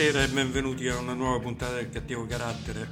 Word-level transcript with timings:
Buonasera 0.00 0.24
e 0.24 0.34
benvenuti 0.34 0.88
a 0.88 0.96
una 0.96 1.12
nuova 1.12 1.38
puntata 1.40 1.74
del 1.74 1.90
cattivo 1.90 2.24
carattere. 2.24 2.88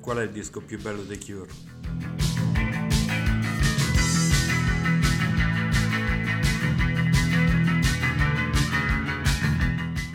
Qual 0.00 0.18
è 0.18 0.22
il 0.22 0.30
disco 0.30 0.60
più 0.60 0.80
bello 0.80 1.02
dei 1.02 1.18
Cure? 1.18 1.50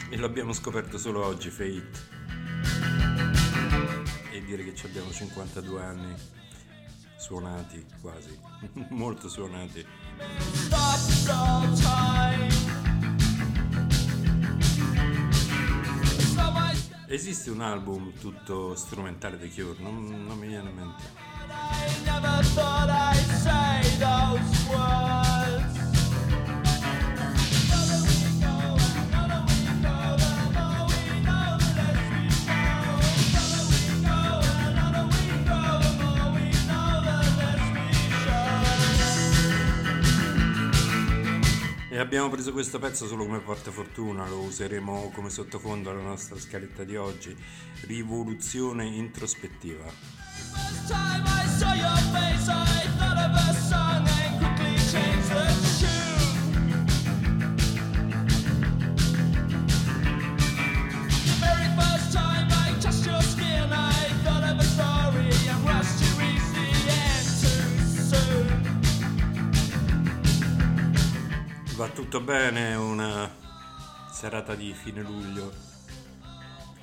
E 0.09 0.15
l'abbiamo 0.15 0.53
scoperto 0.53 0.97
solo 0.97 1.25
oggi, 1.25 1.49
Fate. 1.49 1.89
E 4.31 4.41
dire 4.45 4.63
che 4.63 4.85
abbiamo 4.85 5.11
52 5.11 5.81
anni 5.81 6.15
suonati 7.17 7.85
quasi, 7.99 8.39
molto 8.91 9.27
suonati. 9.27 9.85
Esiste 17.11 17.49
un 17.49 17.61
album 17.61 18.13
tutto 18.19 18.73
strumentale 18.75 19.37
dei 19.37 19.51
Cure? 19.51 19.75
Non, 19.79 20.25
non 20.25 20.37
mi 20.37 20.47
viene 20.47 20.69
in 20.69 20.75
mente. 20.75 21.03
E 23.83 25.30
abbiamo 42.01 42.29
preso 42.29 42.51
questo 42.51 42.79
pezzo 42.79 43.05
solo 43.05 43.25
come 43.25 43.39
portafortuna, 43.39 44.27
lo 44.27 44.39
useremo 44.39 45.11
come 45.13 45.29
sottofondo 45.29 45.91
alla 45.91 46.01
nostra 46.01 46.37
scaletta 46.39 46.83
di 46.83 46.95
oggi. 46.95 47.35
Rivoluzione 47.85 48.85
introspettiva. 48.85 49.85
Va 71.81 71.87
tutto 71.87 72.21
bene, 72.21 72.75
una 72.75 73.27
serata 74.11 74.53
di 74.53 74.71
fine 74.71 75.01
luglio, 75.01 75.51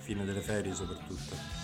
fine 0.00 0.24
delle 0.24 0.40
ferie 0.40 0.74
soprattutto. 0.74 1.57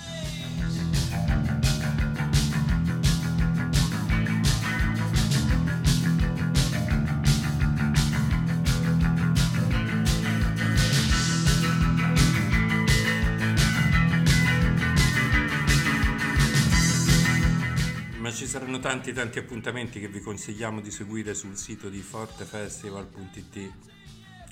Saranno 18.54 18.78
tanti 18.78 19.12
tanti 19.12 19.40
appuntamenti 19.40 19.98
che 19.98 20.06
vi 20.06 20.20
consigliamo 20.20 20.80
di 20.80 20.92
seguire 20.92 21.34
sul 21.34 21.56
sito 21.56 21.88
di 21.88 22.00
fortefestival.it 22.00 23.72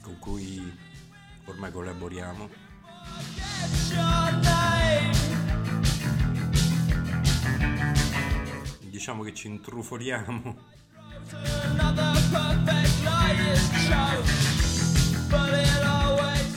con 0.01 0.19
cui 0.19 0.77
ormai 1.45 1.71
collaboriamo. 1.71 2.51
Diciamo 8.81 9.23
che 9.23 9.35
ci 9.35 9.47
intrufoliamo 9.47 10.57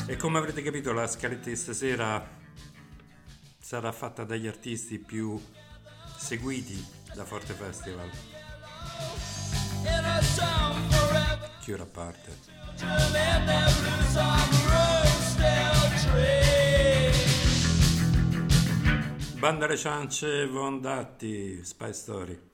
e 0.08 0.18
come 0.18 0.38
avrete 0.40 0.64
capito 0.64 0.94
la 0.94 1.06
scaletta 1.06 1.50
di 1.50 1.56
stasera 1.56 2.28
sarà 3.60 3.92
fatta 3.92 4.24
dagli 4.24 4.48
artisti 4.48 4.98
più 4.98 5.40
seguiti 6.18 7.05
da 7.16 7.24
Forte 7.24 7.54
Festival. 7.54 8.10
Chiura 11.62 11.84
a 11.84 11.86
parte. 11.86 12.54
Banda 19.40 19.68
ciance, 19.78 20.48
Von 20.48 20.82
Spy 21.64 21.94
Story. 21.94 22.54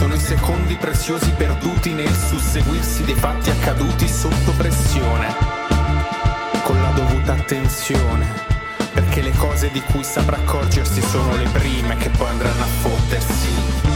Sono 0.00 0.14
i 0.14 0.18
secondi 0.18 0.76
preziosi 0.76 1.30
perduti 1.32 1.92
nel 1.92 2.10
susseguirsi 2.14 3.04
dei 3.04 3.14
fatti 3.14 3.50
accaduti 3.50 4.08
sotto 4.08 4.52
pressione. 4.56 5.26
Con 6.62 6.80
la 6.80 6.88
dovuta 6.92 7.34
attenzione. 7.34 8.26
Perché 8.94 9.20
le 9.20 9.32
cose 9.32 9.70
di 9.70 9.82
cui 9.82 10.02
saprà 10.02 10.38
accorgersi 10.38 11.02
sono 11.02 11.36
le 11.36 11.46
prime 11.52 11.98
che 11.98 12.08
poi 12.08 12.28
andranno 12.28 12.62
a 12.62 12.66
fottersi. 12.80 13.89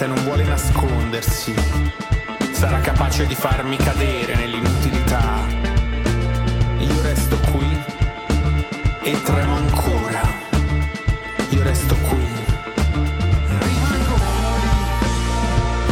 Esalta 0.00 0.04
e 0.04 0.06
non 0.06 0.22
vuole 0.24 0.44
nascondersi. 0.44 1.54
Sarà 2.52 2.80
capace 2.80 3.26
di 3.26 3.34
farmi 3.34 3.76
cadere 3.76 4.34
nell'inutilità. 4.34 5.46
Io 6.78 7.02
resto 7.02 7.36
qui 7.50 7.78
e 9.02 9.22
tremo 9.22 9.56
ancora. 9.56 10.22
Io 11.50 11.62
resto 11.62 11.94
qui. 11.96 12.26
Rimango 13.58 14.14
qui. 14.14 14.68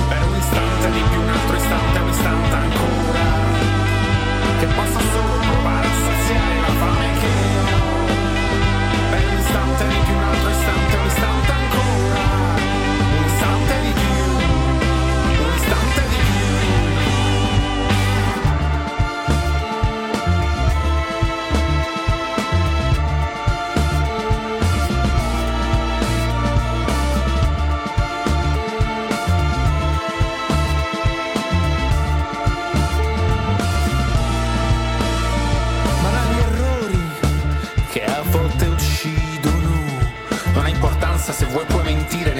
Per 0.08 0.24
un 0.24 0.36
istante 0.36 0.90
di 0.90 1.02
più, 1.10 1.20
un 1.20 1.28
altro 1.28 1.56
istante, 1.56 1.98
un 1.98 2.08
istante 2.08 2.54
ancora. 2.54 3.26
Che 4.58 4.66
possa 4.66 5.07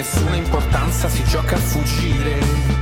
nessuna 0.09 0.37
importanza 0.37 1.09
si 1.09 1.23
gioca 1.25 1.57
a 1.57 1.59
fuggire. 1.59 2.78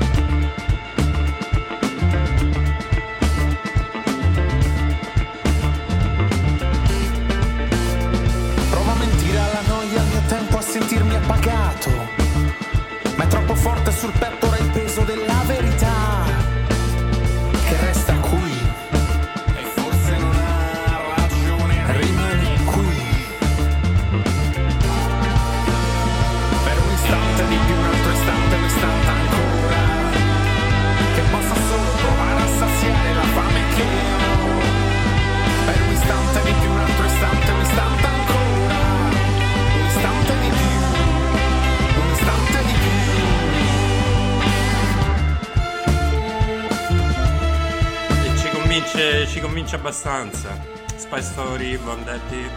Vince 49.76 49.78
abbastanza. 49.78 50.64
Spy 50.96 51.23
Story, 51.23 51.76
Vendetti, 51.76 52.49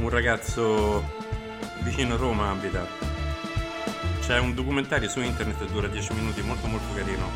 un 0.00 0.08
ragazzo 0.08 1.02
vicino 1.80 2.14
a 2.14 2.16
Roma 2.16 2.50
abita. 2.50 2.86
C'è 4.20 4.38
un 4.38 4.54
documentario 4.54 5.08
su 5.08 5.20
internet 5.20 5.58
che 5.58 5.72
dura 5.72 5.88
10 5.88 6.12
minuti, 6.14 6.42
molto 6.42 6.66
molto 6.66 6.94
carino. 6.94 7.30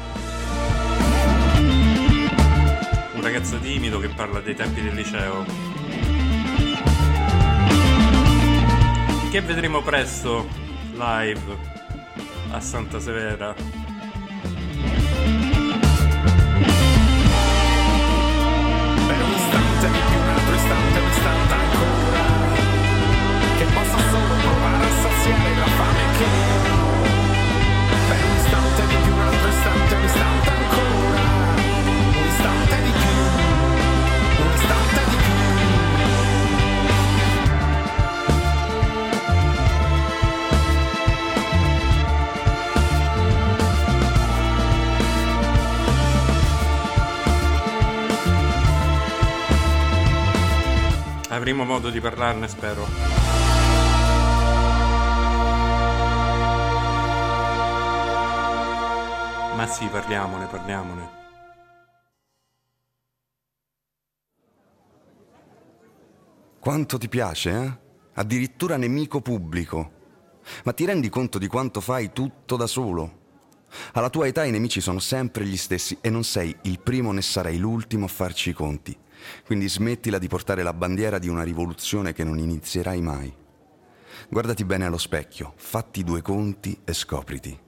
Un 3.15 3.23
ragazzo 3.23 3.59
timido 3.59 3.99
che 3.99 4.09
parla 4.09 4.41
dei 4.41 4.55
tempi 4.55 4.83
del 4.83 4.95
liceo. 4.95 5.45
Che 9.31 9.41
vedremo 9.41 9.83
presto 9.83 10.47
live 10.93 11.75
a 12.51 12.61
Santa 12.61 13.01
Severa 13.01 13.76
tanta 21.27 21.55
ancora 21.57 22.25
che 23.59 23.65
possa 23.75 23.99
solo 24.11 24.35
provare 24.45 24.85
a 24.85 24.93
saziare 25.03 25.55
la 25.59 25.67
fame 25.77 26.05
che 26.19 26.66
Avremo 51.47 51.65
modo 51.65 51.91
di 51.91 52.01
parlarne, 52.01 52.49
spero. 52.49 52.85
Ma 59.55 59.67
sì, 59.69 59.87
parliamone, 59.87 60.47
parliamone. 60.47 61.11
Quanto 66.59 66.99
ti 66.99 67.09
piace, 67.09 67.51
eh? 67.53 67.79
Addirittura 68.15 68.77
nemico 68.77 69.21
pubblico. 69.21 69.93
Ma 70.65 70.73
ti 70.73 70.85
rendi 70.85 71.09
conto 71.09 71.39
di 71.39 71.47
quanto 71.47 71.81
fai 71.81 72.13
tutto 72.13 72.57
da 72.57 72.67
solo? 72.67 73.19
Alla 73.93 74.11
tua 74.11 74.27
età 74.27 74.43
i 74.43 74.51
nemici 74.51 74.81
sono 74.81 74.99
sempre 74.99 75.45
gli 75.45 75.57
stessi 75.57 75.97
e 76.01 76.11
non 76.11 76.25
sei 76.25 76.57
il 76.63 76.81
primo 76.81 77.13
né 77.13 77.23
sarai 77.23 77.59
l'ultimo 77.59 78.07
a 78.07 78.09
farci 78.09 78.51
i 78.51 78.53
conti. 78.53 78.99
Quindi 79.45 79.69
smettila 79.69 80.19
di 80.19 80.29
portare 80.29 80.63
la 80.63 80.73
bandiera 80.73 81.19
di 81.19 81.29
una 81.29 81.43
rivoluzione 81.43 82.13
che 82.13 82.25
non 82.25 82.39
inizierai 82.39 83.01
mai. 83.01 83.35
Guardati 84.29 84.65
bene 84.65 84.87
allo 84.87 84.99
specchio, 84.99 85.53
fatti 85.57 86.03
due 86.03 86.23
conti 86.23 86.81
e 86.85 86.93
scopriti. 86.93 87.59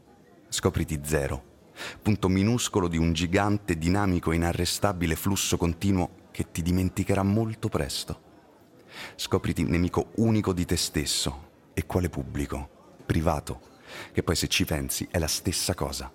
Scopriti 0.49 1.01
zero. 1.05 1.45
Punto 2.03 2.29
minuscolo 2.29 2.89
di 2.89 2.97
un 2.97 3.13
gigante, 3.13 3.79
dinamico 3.79 4.33
e 4.33 4.37
inarrestabile 4.37 5.15
flusso 5.15 5.57
continuo 5.57 6.27
che 6.31 6.51
ti 6.51 6.63
dimenticherà 6.63 7.23
molto 7.23 7.69
presto. 7.69 8.27
Scopriti 9.15 9.63
nemico 9.65 10.11
unico 10.17 10.53
di 10.53 10.65
te 10.65 10.77
stesso. 10.77 11.47
E 11.75 11.87
quale 11.87 12.09
pubblico? 12.09 12.95
Privato. 13.07 13.61
Che 14.13 14.23
poi 14.23 14.35
se 14.35 14.49
ci 14.49 14.65
pensi 14.65 15.07
è 15.11 15.19
la 15.19 15.29
stessa 15.29 15.75
cosa. 15.75 16.13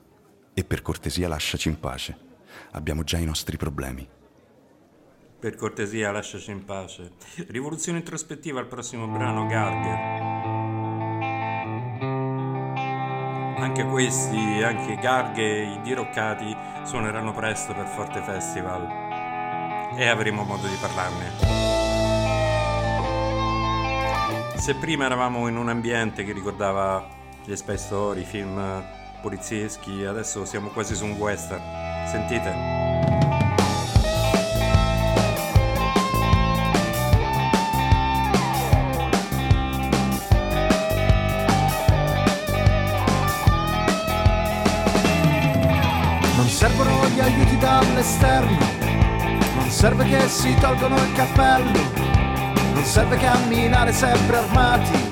E 0.54 0.64
per 0.64 0.82
cortesia 0.82 1.28
lasciaci 1.28 1.70
in 1.70 1.80
pace. 1.80 2.18
Abbiamo 2.72 3.04
già 3.04 3.18
i 3.18 3.26
nostri 3.26 3.56
problemi. 3.56 4.08
Per 5.44 5.56
cortesia, 5.58 6.10
lasciaci 6.10 6.52
in 6.52 6.64
pace. 6.64 7.16
Rivoluzione 7.50 7.98
introspettiva 7.98 8.62
al 8.62 8.68
prossimo 8.68 9.08
brano, 9.08 9.46
Garger. 9.46 10.00
Anche 13.60 13.84
questi, 13.84 14.38
anche 14.64 14.96
Garghe 15.02 15.64
i 15.64 15.82
diroccati 15.82 16.56
suoneranno 16.86 17.34
presto 17.34 17.74
per 17.74 17.88
Forte 17.88 18.22
Festival 18.22 18.88
e 19.98 20.08
avremo 20.08 20.44
modo 20.44 20.66
di 20.66 20.78
parlarne. 20.80 21.32
Se 24.56 24.76
prima 24.76 25.04
eravamo 25.04 25.50
in 25.50 25.58
un 25.58 25.68
ambiente 25.68 26.24
che 26.24 26.32
ricordava 26.32 27.06
gli 27.44 27.54
spy 27.54 27.78
story, 27.78 28.24
film 28.24 28.82
polizieschi, 29.22 30.06
adesso 30.06 30.46
siamo 30.46 30.70
quasi 30.70 30.96
su 30.96 31.04
un 31.04 31.18
western. 31.18 32.08
Sentite? 32.08 32.93
Dall'esterno, 48.04 48.58
non 49.56 49.70
serve 49.70 50.04
che 50.06 50.28
si 50.28 50.54
tolgono 50.60 50.96
il 50.98 51.14
cappello, 51.14 51.80
non 52.74 52.84
serve 52.84 53.16
camminare 53.18 53.94
sempre 53.94 54.38
armati, 54.38 55.10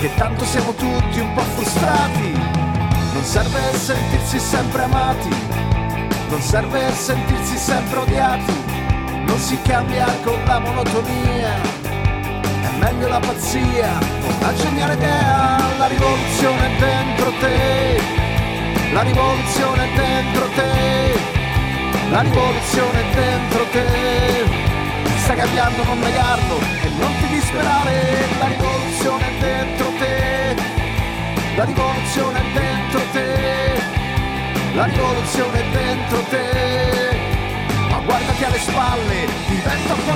che 0.00 0.10
tanto 0.16 0.44
siamo 0.44 0.72
tutti 0.74 1.20
un 1.20 1.32
po' 1.34 1.42
frustrati, 1.42 2.32
non 3.12 3.22
serve 3.22 3.60
sentirsi 3.74 4.40
sempre 4.40 4.82
amati, 4.82 5.28
non 6.28 6.40
serve 6.40 6.92
sentirsi 6.92 7.56
sempre 7.56 7.98
odiati, 8.00 8.52
non 9.24 9.38
si 9.38 9.56
cambia 9.62 10.06
con 10.24 10.42
la 10.44 10.58
monotonia, 10.58 11.54
è 11.82 12.78
meglio 12.80 13.06
la 13.06 13.20
pazzia, 13.20 13.98
una 14.40 14.54
geniale 14.54 14.94
idea, 14.94 15.58
la 15.78 15.86
rivoluzione 15.86 16.76
dentro 16.78 17.32
te, 17.38 18.00
la 18.92 19.02
rivoluzione 19.02 19.88
dentro 19.94 20.48
te. 20.56 21.39
La 22.10 22.22
rivoluzione 22.22 23.00
è 23.00 23.14
dentro 23.14 23.64
te, 23.70 23.86
sta 25.22 25.34
cambiando, 25.34 25.84
non 25.84 26.00
negarlo 26.00 26.58
e 26.58 26.88
non 26.98 27.12
ti 27.20 27.28
disperare. 27.28 28.26
La 28.40 28.46
rivoluzione 28.48 29.28
è 29.28 29.40
dentro 29.40 29.92
te, 29.96 30.56
la 31.54 31.64
rivoluzione 31.64 32.38
è 32.40 32.44
dentro 32.52 33.00
te, 33.12 33.82
la 34.74 34.84
rivoluzione 34.86 35.60
è 35.60 35.64
dentro 35.70 36.20
te. 36.24 37.18
Ma 37.90 37.98
guardati 38.00 38.44
alle 38.44 38.58
spalle, 38.58 39.26
diventa 39.46 39.94
un 39.94 40.04
po'. 40.04 40.10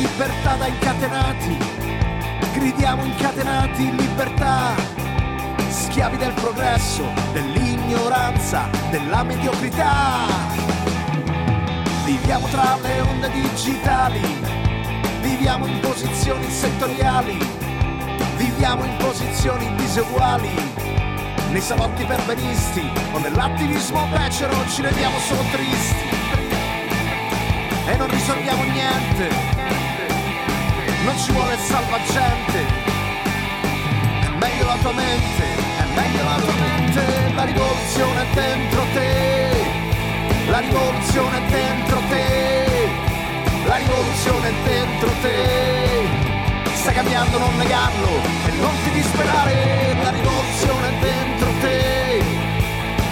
Libertà 0.00 0.54
da 0.54 0.66
incatenati, 0.66 1.58
gridiamo 2.54 3.04
incatenati 3.04 3.82
in 3.82 3.96
libertà, 3.96 4.74
schiavi 5.68 6.16
del 6.16 6.32
progresso, 6.32 7.04
dell'ignoranza, 7.32 8.70
della 8.90 9.22
mediocrità. 9.22 10.26
Viviamo 12.04 12.48
tra 12.48 12.78
le 12.80 13.00
onde 13.00 13.30
digitali, 13.30 14.20
viviamo 15.20 15.66
in 15.66 15.80
posizioni 15.80 16.48
settoriali, 16.48 17.38
viviamo 18.36 18.84
in 18.84 18.96
posizioni 18.96 19.74
diseguali. 19.76 20.48
Nei 21.50 21.60
salotti 21.60 22.04
perbenisti 22.04 22.90
o 23.12 23.18
nell'attivismo 23.18 24.06
becero 24.06 24.54
ci 24.68 24.80
rendiamo 24.80 25.18
solo 25.18 25.42
tristi. 25.50 26.08
E 27.86 27.96
non 27.96 28.08
risolviamo 28.08 28.62
niente 28.62 29.59
non 31.04 31.16
ci 31.18 31.32
vuole 31.32 31.56
salvagente. 31.56 32.66
È 34.20 34.28
meglio 34.38 34.66
la 34.66 34.76
tua 34.82 34.92
mente, 34.92 35.44
è 35.78 35.84
meglio 35.94 36.24
la 36.24 36.36
tua 36.36 36.52
mente, 36.52 37.32
la 37.34 37.44
rivoluzione 37.44 38.22
è 38.22 38.26
dentro 38.34 38.82
te, 38.92 39.70
la 40.48 40.58
rivoluzione 40.58 41.36
è 41.36 41.50
dentro 41.50 42.00
te, 42.08 42.88
la 43.64 43.76
rivoluzione 43.76 44.48
è 44.48 44.52
dentro 44.64 45.10
te. 45.22 46.28
Sta 46.74 46.92
cambiando, 46.92 47.38
non 47.38 47.56
negarlo 47.56 48.20
e 48.46 48.50
non 48.60 48.74
ti 48.82 48.90
disperare, 48.90 49.96
la 50.02 50.10
rivoluzione 50.10 50.88
è 50.88 50.98
dentro 51.00 51.50
te, 51.60 52.24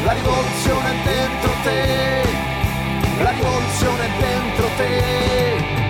la 0.04 0.12
rivoluzione 0.12 0.90
è 0.90 0.95
dentro 1.04 1.52
te, 1.62 2.23
la 3.23 3.30
rivoluzione 3.30 4.04
è 4.04 4.11
dentro 4.21 4.68
te 4.76 5.88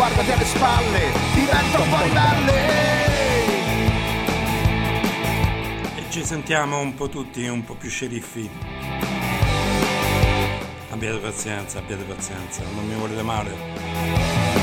guardati 0.00 0.32
alle 0.32 0.44
spalle, 0.46 1.12
diventa 1.34 1.78
un 1.78 1.88
po' 1.90 2.02
ribelle. 2.02 2.54
E 5.94 6.04
ci 6.08 6.24
sentiamo 6.24 6.78
un 6.78 6.94
po' 6.94 7.10
tutti 7.10 7.46
un 7.46 7.62
po' 7.62 7.74
più 7.74 7.90
sceriffi. 7.90 8.48
Abbiate 10.88 11.18
pazienza, 11.18 11.80
abbiate 11.80 12.04
pazienza, 12.04 12.62
non 12.74 12.86
mi 12.86 12.94
volete 12.94 13.22
male. 13.22 14.59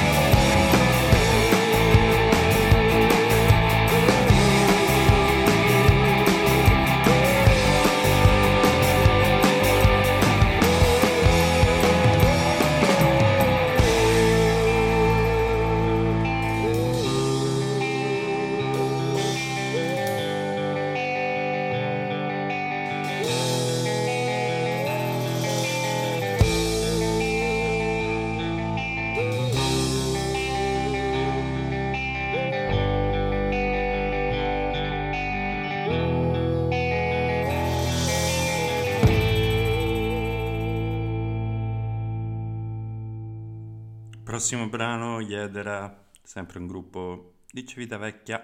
Prossimo 44.48 44.70
brano, 44.70 45.20
Iedera, 45.20 46.06
sempre 46.24 46.60
un 46.60 46.68
gruppo 46.68 47.34
di 47.52 47.68
Civitavecchia, 47.68 48.42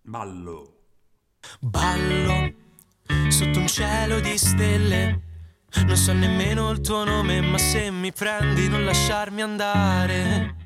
Ballo. 0.00 0.84
Ballo 1.60 2.54
sotto 3.28 3.58
un 3.58 3.66
cielo 3.66 4.18
di 4.20 4.38
stelle. 4.38 5.20
Non 5.84 5.96
so 5.96 6.14
nemmeno 6.14 6.70
il 6.70 6.80
tuo 6.80 7.04
nome, 7.04 7.42
ma 7.42 7.58
se 7.58 7.90
mi 7.90 8.10
prendi 8.12 8.70
non 8.70 8.82
lasciarmi 8.82 9.42
andare. 9.42 10.56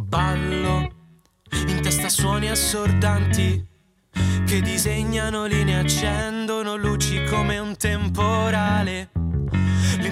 Ballo 0.00 0.90
in 1.68 1.80
testa 1.82 2.08
suoni 2.08 2.48
assordanti 2.48 3.62
che 4.46 4.60
disegnano 4.62 5.44
linee, 5.44 5.80
accendono 5.80 6.76
luci 6.76 7.22
come 7.24 7.58
un 7.58 7.76
temporale. 7.76 9.10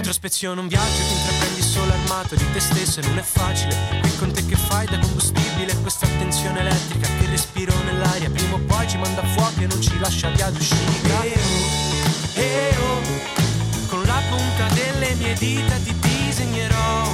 L'introspezione 0.05 0.61
è 0.61 0.63
un 0.63 0.69
viaggio 0.69 0.99
che 0.99 1.15
intraprendi 1.15 1.63
solo 1.63 1.91
armato 1.91 2.35
di 2.35 2.45
te 2.53 2.61
stesso 2.61 3.01
e 3.01 3.07
non 3.07 3.17
è 3.17 3.23
facile. 3.23 3.75
Qui 4.03 4.17
con 4.19 4.33
te 4.33 4.45
che 4.45 4.55
fai 4.55 4.85
da 4.85 4.99
combustibile 4.99 5.75
questa 5.81 6.07
tensione 6.07 6.61
elettrica 6.61 7.09
che 7.19 7.31
respiro 7.31 7.73
nell'aria 7.85 8.29
prima 8.29 8.57
o 8.57 8.59
poi 8.59 8.87
ci 8.87 8.99
manda 8.99 9.25
fuoco 9.25 9.63
e 9.63 9.67
non 9.67 9.81
ci 9.81 9.99
lascia 9.99 10.29
via 10.29 10.51
d'uscita. 10.51 11.23
E 11.23 11.41
oh, 11.41 12.39
e 12.39 12.77
oh, 12.77 13.87
con 13.87 14.03
la 14.03 14.21
punta 14.29 14.75
delle 14.75 15.15
mie 15.15 15.33
dita 15.39 15.75
ti 15.77 15.95
disegnerò 15.99 17.09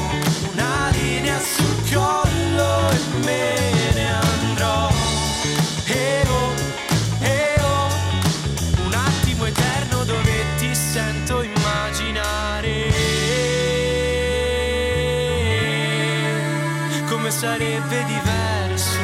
una 0.50 0.90
linea 0.90 1.38
sul 1.38 1.92
collo 1.92 2.90
e 2.90 3.24
me 3.24 3.69
sarebbe 17.40 18.04
diverso, 18.04 18.98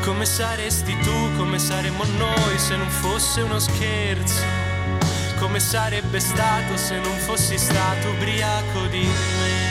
come 0.00 0.24
saresti 0.24 0.96
tu, 1.00 1.36
come 1.36 1.58
saremmo 1.58 2.02
noi 2.16 2.58
se 2.58 2.76
non 2.76 2.88
fosse 2.88 3.42
uno 3.42 3.58
scherzo, 3.58 4.42
come 5.38 5.60
sarebbe 5.60 6.18
stato 6.18 6.78
se 6.78 6.98
non 6.98 7.14
fossi 7.18 7.58
stato 7.58 8.08
ubriaco 8.08 8.86
di 8.86 9.02
me. 9.02 9.61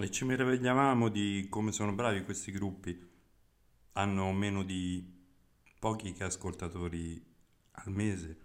E 0.00 0.10
ci 0.12 0.24
meravigliavamo 0.24 1.08
di 1.08 1.48
come 1.50 1.72
sono 1.72 1.92
bravi 1.92 2.22
questi 2.22 2.52
gruppi. 2.52 2.96
Hanno 3.94 4.30
meno 4.30 4.62
di 4.62 5.04
pochi 5.80 6.14
ascoltatori 6.20 7.20
al 7.72 7.90
mese 7.90 8.38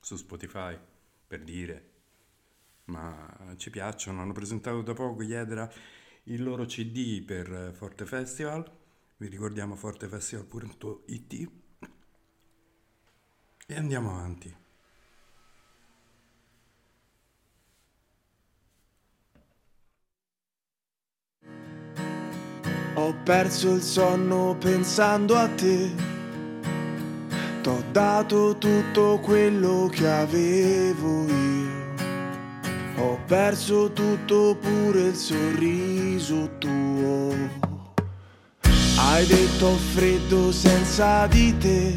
su 0.00 0.16
Spotify, 0.16 0.78
per 1.26 1.44
dire. 1.44 1.92
Ma 2.86 3.54
ci 3.58 3.68
piacciono. 3.68 4.22
Hanno 4.22 4.32
presentato 4.32 4.80
da 4.80 4.94
poco 4.94 5.22
Iedra 5.22 5.70
il 6.24 6.42
loro 6.42 6.64
CD 6.64 7.22
per 7.22 7.74
Forte 7.74 8.06
Festival. 8.06 8.64
Vi 9.18 9.28
ricordiamo 9.28 9.76
fortefestival.it. 9.76 11.50
E 13.66 13.74
andiamo 13.76 14.10
avanti. 14.10 14.63
Ho 22.96 23.12
perso 23.24 23.72
il 23.72 23.82
sonno 23.82 24.56
pensando 24.56 25.34
a 25.34 25.48
te. 25.48 25.90
T'ho 27.60 27.82
dato 27.90 28.56
tutto 28.56 29.18
quello 29.20 29.88
che 29.90 30.08
avevo 30.08 31.26
io. 31.26 31.72
Ho 32.98 33.18
perso 33.26 33.90
tutto 33.92 34.56
pure 34.60 35.00
il 35.08 35.14
sorriso 35.16 36.48
tuo. 36.58 37.34
Hai 38.96 39.26
detto 39.26 39.70
freddo 39.92 40.52
senza 40.52 41.26
di 41.26 41.56
te. 41.58 41.94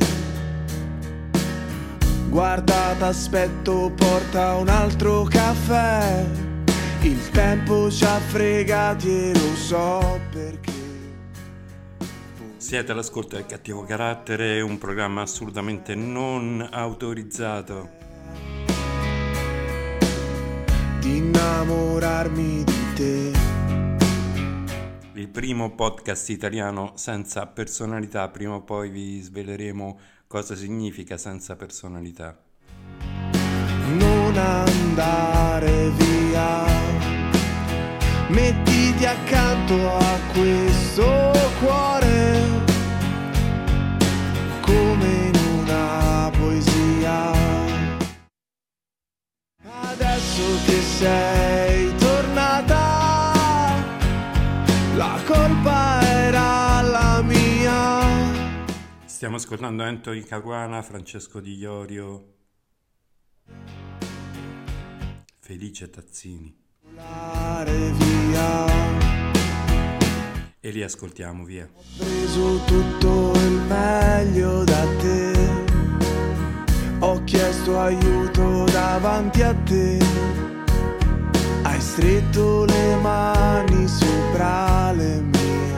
Guarda, 2.27 2.96
t'aspetto, 2.98 3.92
porta 3.96 4.56
un 4.56 4.68
altro 4.68 5.24
caffè. 5.30 6.25
Il 7.01 7.30
tempo 7.30 7.92
ci 7.92 8.04
ha 8.04 8.20
fregati 8.20 9.10
e 9.10 9.34
lo 9.34 9.56
so 9.56 10.20
perché. 10.32 10.77
Siete 12.68 12.92
all'ascolto 12.92 13.38
del 13.38 13.46
cattivo 13.46 13.86
carattere, 13.86 14.60
un 14.60 14.78
programma 14.78 15.22
assolutamente 15.22 15.96
non 15.96 16.68
autorizzato. 16.70 17.92
Di 21.00 21.16
innamorarmi 21.16 22.66
di 22.66 22.94
te. 22.94 23.32
Il 25.14 25.30
primo 25.30 25.76
podcast 25.76 26.28
italiano 26.28 26.92
senza 26.96 27.48
personalità, 27.48 28.28
prima 28.28 28.56
o 28.56 28.62
poi 28.64 28.90
vi 28.90 29.22
sveleremo 29.22 30.00
cosa 30.28 30.54
significa 30.54 31.16
senza 31.16 31.56
personalità. 31.56 32.38
Non 33.98 34.36
andare 34.36 35.90
via. 35.92 36.97
Mettiti 38.30 39.06
accanto 39.06 39.96
a 39.98 40.20
questo 40.34 41.32
cuore 41.60 42.66
come 44.62 45.08
in 45.28 45.36
una 45.60 46.30
poesia. 46.38 47.32
Adesso 49.62 50.66
che 50.66 50.82
sei 50.82 51.96
tornata, 51.98 53.76
la 54.96 55.20
colpa 55.26 56.02
era 56.02 56.82
la 56.82 57.22
mia. 57.22 58.02
Stiamo 59.06 59.38
ascoltando 59.38 59.84
Anthony 59.84 60.22
Caruana, 60.24 60.82
Francesco 60.82 61.40
Di 61.40 61.56
Iorio, 61.56 62.36
Felice 65.40 65.90
Tazzini. 65.90 66.67
E 70.68 70.72
li 70.72 70.84
ascoltiamo, 70.84 71.46
via. 71.46 71.66
Ho 71.74 71.82
preso 71.98 72.60
tutto 72.66 73.32
il 73.36 73.62
meglio 73.70 74.66
da 74.66 74.86
te. 75.00 75.32
Ho 77.00 77.24
chiesto 77.24 77.80
aiuto 77.80 78.66
davanti 78.66 79.44
a 79.44 79.54
te. 79.54 79.98
Hai 81.62 81.80
stretto 81.80 82.66
le 82.66 82.96
mani 82.98 83.88
sopra 83.88 84.92
le 84.92 85.22
mie. 85.22 85.74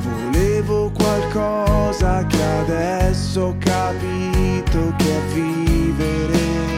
Volevo 0.00 0.92
qualcosa 0.92 2.24
che 2.26 2.42
adesso 2.42 3.46
ho 3.46 3.56
capito 3.58 4.94
che 4.96 5.16
è 5.16 5.20
vivere 5.32 6.75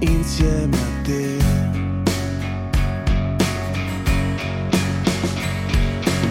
insieme 0.00 0.76
a 0.76 1.02
te. 1.02 1.36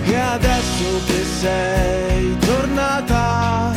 E 0.05 0.15
adesso 0.15 1.01
che 1.07 1.23
sei 1.39 2.37
tornata, 2.37 3.73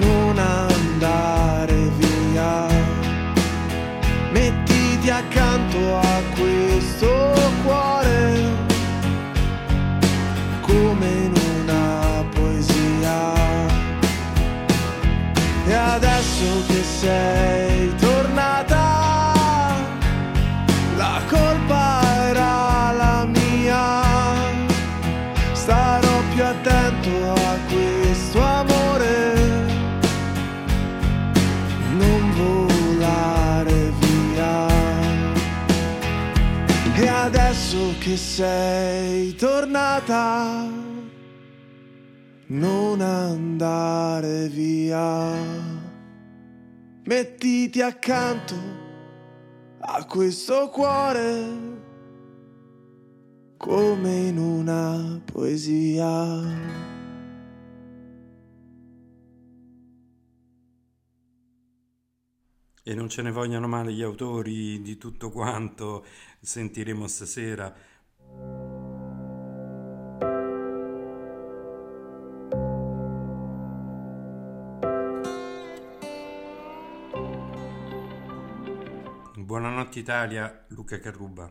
non 0.00 0.38
andare 0.38 1.90
via. 1.98 2.66
Mettiti 4.32 5.10
accanto 5.10 5.98
a 5.98 6.20
questo 6.34 7.32
cuore, 7.62 8.40
come 10.60 11.30
una 11.60 12.24
poesia. 12.34 13.32
E 15.66 15.74
adesso 15.74 16.64
che 16.66 16.82
sei 16.82 17.71
sei 38.32 39.34
tornata, 39.34 40.66
non 42.46 43.00
andare 43.02 44.48
via. 44.48 45.34
Mettiti 47.04 47.82
accanto 47.82 48.54
a 49.80 50.06
questo 50.06 50.70
cuore 50.70 51.80
come 53.58 54.14
in 54.28 54.38
una 54.38 55.20
poesia. 55.30 56.80
E 62.82 62.94
non 62.94 63.10
ce 63.10 63.20
ne 63.20 63.30
vogliano 63.30 63.68
male 63.68 63.92
gli 63.92 64.02
autori 64.02 64.80
di 64.80 64.96
tutto 64.96 65.28
quanto 65.28 66.02
sentiremo 66.40 67.06
stasera. 67.06 67.90
Buonanotte 79.92 79.98
Italia, 79.98 80.64
Luca 80.68 80.98
Carruba. 81.00 81.50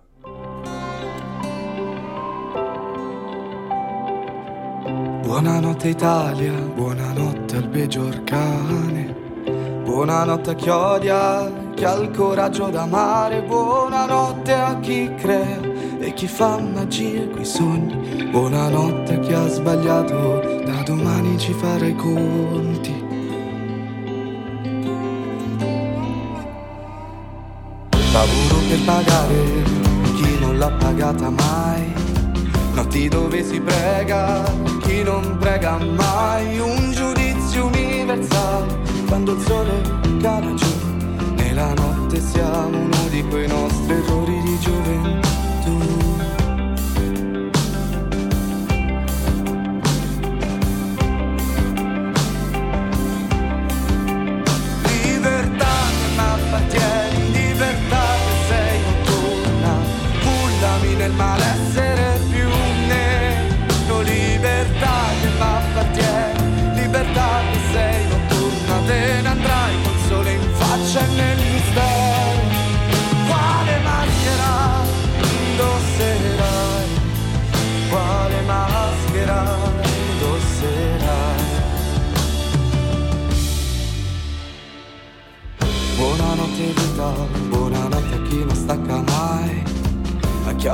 Buonanotte 5.22 5.90
Italia, 5.90 6.52
buonanotte 6.52 7.56
al 7.58 7.68
peggior 7.70 8.24
cane. 8.24 9.16
Buonanotte 9.84 10.50
a 10.50 10.56
chi 10.56 10.70
odia, 10.70 11.52
chi 11.76 11.84
ha 11.84 11.94
il 11.94 12.10
coraggio 12.10 12.70
d'amare. 12.70 13.44
Buonanotte 13.44 14.54
a 14.54 14.80
chi 14.80 15.14
crea 15.14 15.60
e 16.00 16.12
chi 16.14 16.28
fa 16.28 16.60
magie 16.60 17.30
coi 17.30 17.46
sogni. 17.46 18.26
Buonanotte 18.32 19.14
a 19.14 19.20
chi 19.20 19.34
ha 19.34 19.48
sbagliato, 19.48 20.64
da 20.66 20.82
domani 20.82 21.38
ci 21.38 21.54
farà 21.54 21.86
i 21.86 21.96
conti. 21.96 22.91
Pagare 28.86 29.64
chi 30.16 30.40
non 30.40 30.58
l'ha 30.58 30.72
pagata 30.72 31.30
mai. 31.30 31.94
Notti 32.74 33.08
dove 33.08 33.44
si 33.44 33.60
prega, 33.60 34.44
chi 34.82 35.04
non 35.04 35.38
prega 35.40 35.78
mai. 35.78 36.60
Un 36.60 36.92
giudizio 36.92 37.66
universale 37.66 38.80
quando 39.08 39.34
il 39.34 39.42
sole 39.46 39.82
cala 40.22 40.54
giù. 40.54 40.74
Nella 41.36 41.74
notte 41.74 42.22
siamo 42.22 42.78
uno 42.78 43.08
di 43.10 43.24
quei 43.24 43.48
nostri 43.48 43.94
errori 43.94 44.42
di 44.42 44.60
gioventù. 44.60 46.11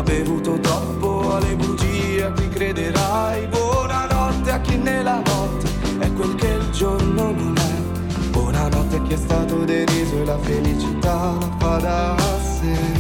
Bevuto 0.08 0.58
troppo, 0.60 1.36
alle 1.36 1.56
bugie 1.56 2.24
a 2.24 2.32
chi 2.32 2.48
crederai. 2.48 3.46
Buonanotte 3.48 4.52
a 4.52 4.60
chi 4.62 4.78
nella 4.78 5.22
notte 5.26 5.68
è 6.00 6.14
quel 6.14 6.36
che 6.36 6.48
il 6.48 6.70
giorno 6.72 7.32
non 7.32 7.56
è. 7.58 8.30
Buonanotte 8.30 8.96
a 8.96 9.02
chi 9.02 9.14
è 9.14 9.18
stato 9.18 9.66
deriso 9.66 10.22
e 10.22 10.26
la 10.26 10.38
felicità 10.40 11.36
la 11.40 11.56
fa 11.60 11.78
da 11.78 12.16
sé. 12.40 12.97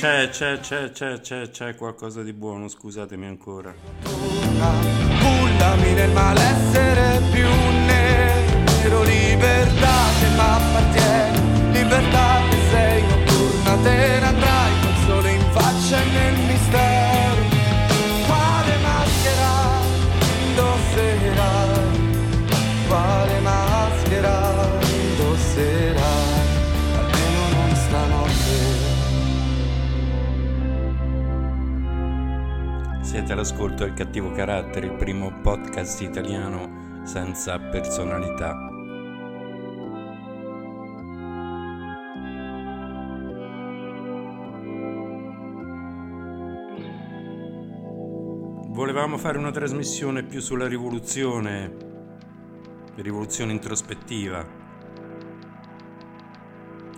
C'è, 0.00 0.30
c'è, 0.30 0.58
c'è, 0.60 0.90
c'è, 0.92 1.20
c'è, 1.20 1.50
c'è 1.50 1.74
qualcosa 1.74 2.22
di 2.22 2.32
buono, 2.32 2.68
scusatemi 2.68 3.26
ancora. 3.26 3.74
Pullami 4.00 5.92
nel 5.92 6.10
malessere 6.12 7.20
più 7.30 7.46
nero, 7.84 9.02
libertà 9.02 9.96
che 10.18 10.28
m'appartiene, 10.36 11.72
libertà 11.72 12.40
che 12.48 12.56
sei 12.70 13.02
notturna, 13.08 13.76
te 13.82 13.90
ne 13.90 14.24
andrai 14.24 14.72
col 14.80 14.96
sole 15.06 15.32
in 15.32 15.44
faccia 15.50 16.00
e 16.00 16.04
nel 16.06 16.34
mistero. 16.46 16.99
Siete 33.30 33.44
all'ascolto 33.44 33.84
del 33.84 33.94
cattivo 33.94 34.32
carattere, 34.32 34.86
il 34.86 34.96
primo 34.96 35.30
podcast 35.40 36.00
italiano 36.00 37.04
senza 37.04 37.60
personalità. 37.60 38.56
Volevamo 48.66 49.16
fare 49.16 49.38
una 49.38 49.52
trasmissione 49.52 50.24
più 50.24 50.40
sulla 50.40 50.66
rivoluzione, 50.66 51.76
rivoluzione 52.96 53.52
introspettiva. 53.52 54.44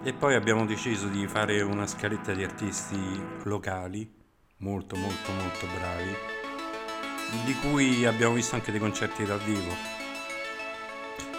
E 0.02 0.12
poi 0.14 0.34
abbiamo 0.34 0.64
deciso 0.64 1.08
di 1.08 1.26
fare 1.28 1.60
una 1.60 1.86
scaletta 1.86 2.32
di 2.32 2.42
artisti 2.42 2.96
locali 3.42 4.20
molto 4.62 4.94
molto 4.96 5.32
molto 5.32 5.66
bravi, 5.76 6.16
di 7.44 7.54
cui 7.54 8.04
abbiamo 8.06 8.34
visto 8.34 8.54
anche 8.54 8.70
dei 8.70 8.78
concerti 8.78 9.24
dal 9.24 9.40
vivo. 9.40 9.74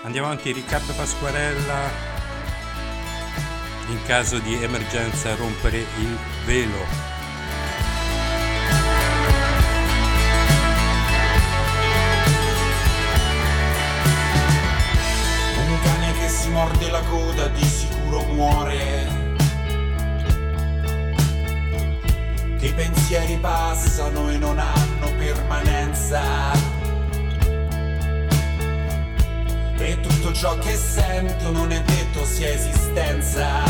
Andiamo 0.04 0.28
avanti, 0.28 0.52
Riccardo 0.52 0.94
Pasquarella, 0.94 1.90
in 3.88 4.04
caso 4.06 4.40
di 4.40 4.62
emergenza 4.62 5.36
rompere 5.36 5.78
il 5.78 6.18
velo. 6.46 7.12
Un 15.66 15.80
cane 15.82 16.14
che 16.20 16.28
si 16.28 16.50
morde 16.50 16.90
la 16.90 17.02
coda 17.04 17.48
di 17.48 17.64
sicuro 17.64 18.24
muore 18.24 19.13
i 22.64 22.74
pensieri 22.74 23.38
passano 23.38 24.30
e 24.30 24.38
non 24.38 24.58
hanno 24.58 25.12
permanenza. 25.18 26.22
E 29.78 30.00
tutto 30.00 30.32
ciò 30.32 30.58
che 30.60 30.76
sento 30.76 31.52
non 31.52 31.72
è 31.72 31.82
detto 31.82 32.24
sia 32.24 32.50
esistenza. 32.50 33.64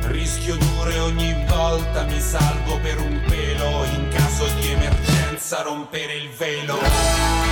Rischio 0.00 0.56
dure 0.56 0.98
ogni 0.98 1.34
volta, 1.46 2.02
mi 2.02 2.20
salvo 2.20 2.78
per 2.80 2.98
un 2.98 3.22
pelo, 3.28 3.84
in 3.84 4.08
caso 4.08 4.46
di 4.58 4.72
emergenza 4.72 5.62
rompere 5.62 6.14
il 6.14 6.28
velo. 6.30 7.51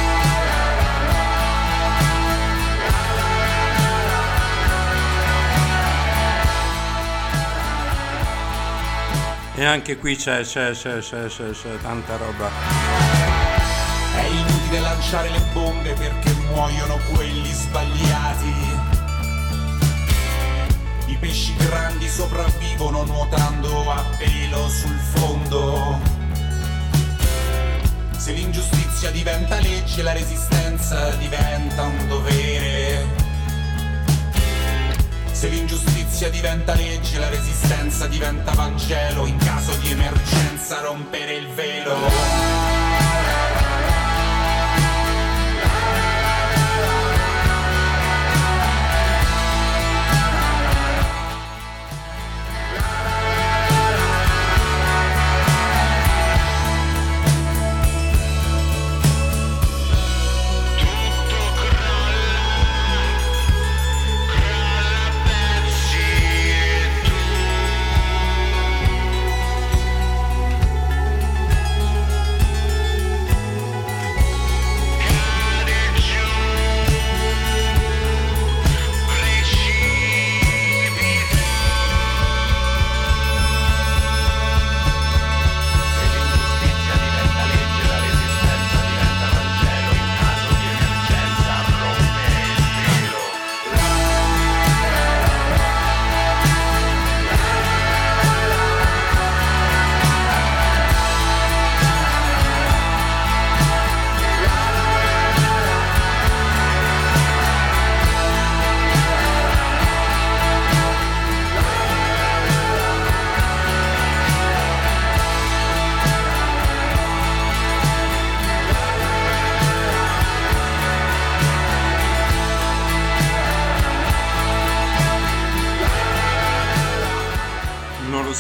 E 9.61 9.65
anche 9.67 9.99
qui 9.99 10.17
c'è, 10.17 10.41
c'è, 10.41 10.71
c'è, 10.71 11.01
c'è, 11.01 11.27
c'è, 11.27 11.51
c'è 11.51 11.77
tanta 11.83 12.17
roba. 12.17 12.49
È 14.17 14.25
inutile 14.25 14.81
lanciare 14.81 15.29
le 15.29 15.43
bombe 15.53 15.93
perché 15.93 16.33
muoiono 16.49 16.99
quelli 17.13 17.53
sbagliati. 17.53 18.55
I 21.09 21.17
pesci 21.21 21.55
grandi 21.57 22.09
sopravvivono 22.09 23.05
nuotando 23.05 23.91
a 23.91 24.03
pelo 24.17 24.67
sul 24.71 24.99
fondo. 24.99 26.01
Se 28.17 28.33
l'ingiustizia 28.33 29.11
diventa 29.11 29.61
legge, 29.61 30.01
la 30.01 30.13
resistenza 30.13 31.11
diventa 31.17 31.83
un 31.83 32.09
dovere. 32.09 33.20
Se 35.41 35.49
l'ingiustizia 35.49 36.29
diventa 36.29 36.75
legge, 36.75 37.19
la 37.19 37.31
resistenza 37.31 38.07
diventa 38.07 38.53
Vangelo. 38.53 39.25
In 39.25 39.39
caso 39.39 39.75
di 39.81 39.91
emergenza, 39.91 40.83
rompere 40.83 41.33
il 41.33 41.49
velo. 41.55 42.80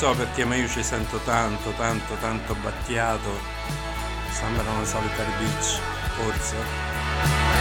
So 0.01 0.15
perché, 0.15 0.47
ma 0.47 0.55
io 0.55 0.67
ci 0.67 0.83
sento 0.83 1.19
tanto, 1.27 1.73
tanto, 1.77 2.15
tanto 2.21 2.55
battiato. 2.55 3.39
Sembrano 4.31 4.81
le 4.81 4.87
solite 4.87 5.25
beach, 5.39 5.79
forse. 6.17 7.60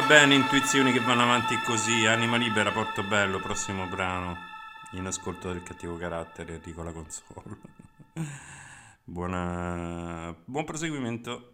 Va 0.00 0.06
bene, 0.06 0.34
intuizioni 0.34 0.92
che 0.92 1.00
vanno 1.00 1.22
avanti 1.22 1.56
così. 1.64 2.04
Anima 2.04 2.36
libera, 2.36 2.70
Portobello, 2.70 3.38
prossimo 3.38 3.86
brano. 3.86 4.36
In 4.92 5.06
ascolto 5.06 5.50
del 5.50 5.62
cattivo 5.62 5.96
carattere, 5.96 6.54
Enrico 6.56 6.82
la 6.82 6.92
console. 6.92 7.56
Buona... 9.04 10.34
Buon 10.44 10.64
proseguimento. 10.64 11.52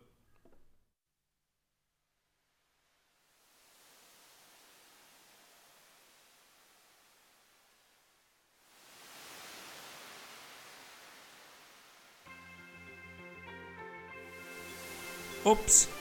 Ops. 15.44 15.91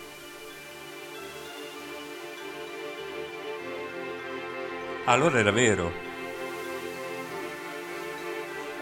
Allora 5.06 5.40
era 5.40 5.52
vero. 5.52 5.92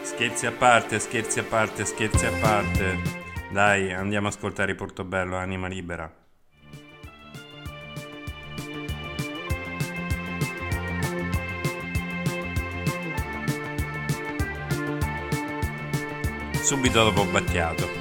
Scherzi 0.01 0.45
a 0.45 0.51
parte, 0.51 0.99
scherzi 0.99 1.39
a 1.39 1.43
parte, 1.43 1.85
scherzi 1.85 2.25
a 2.25 2.31
parte. 2.39 2.97
Dai, 3.51 3.93
andiamo 3.93 4.27
a 4.27 4.29
ascoltare 4.29 4.75
Portobello, 4.75 5.37
anima 5.37 5.67
libera. 5.67 6.11
Subito 16.61 17.03
dopo 17.03 17.23
Battiato. 17.25 17.98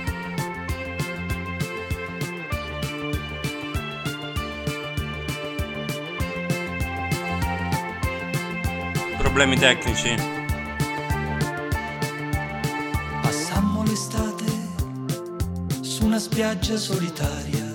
problemi 9.39 9.57
tecnici. 9.57 10.17
Passammo 13.23 13.85
l'estate 13.85 14.45
su 15.81 16.07
una 16.07 16.19
spiaggia 16.19 16.77
solitaria 16.77 17.68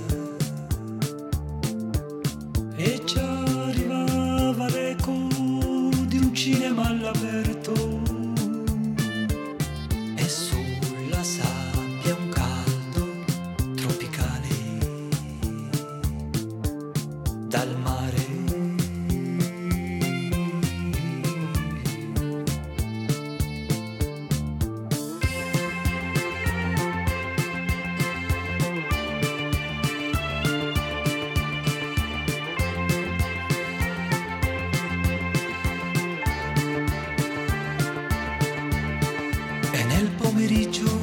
pomeriggio, 40.44 41.00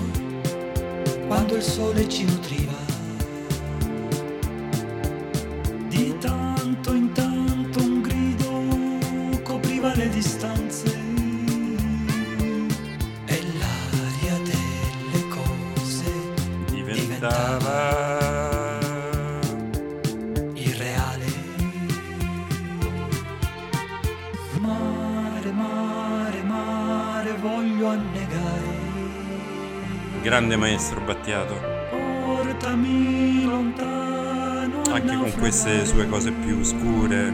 quando 1.26 1.57
il 1.57 1.62
sole 1.62 2.07
ci 2.11 2.24
nutriva, 2.24 2.76
di 5.88 6.14
tanto 6.18 6.92
in 6.92 7.11
tanto 7.12 7.83
un 7.83 8.03
grido 8.03 9.40
copriva 9.42 9.94
le 9.94 10.11
distanze 10.11 10.69
grande 30.40 30.57
maestro 30.57 31.03
Battiato. 31.03 31.55
Portami 31.90 33.44
lontano. 33.44 34.83
Anche 34.90 35.14
con 35.14 35.31
queste 35.38 35.85
sue 35.85 36.09
cose 36.09 36.33
più 36.33 36.64
scure. 36.64 37.31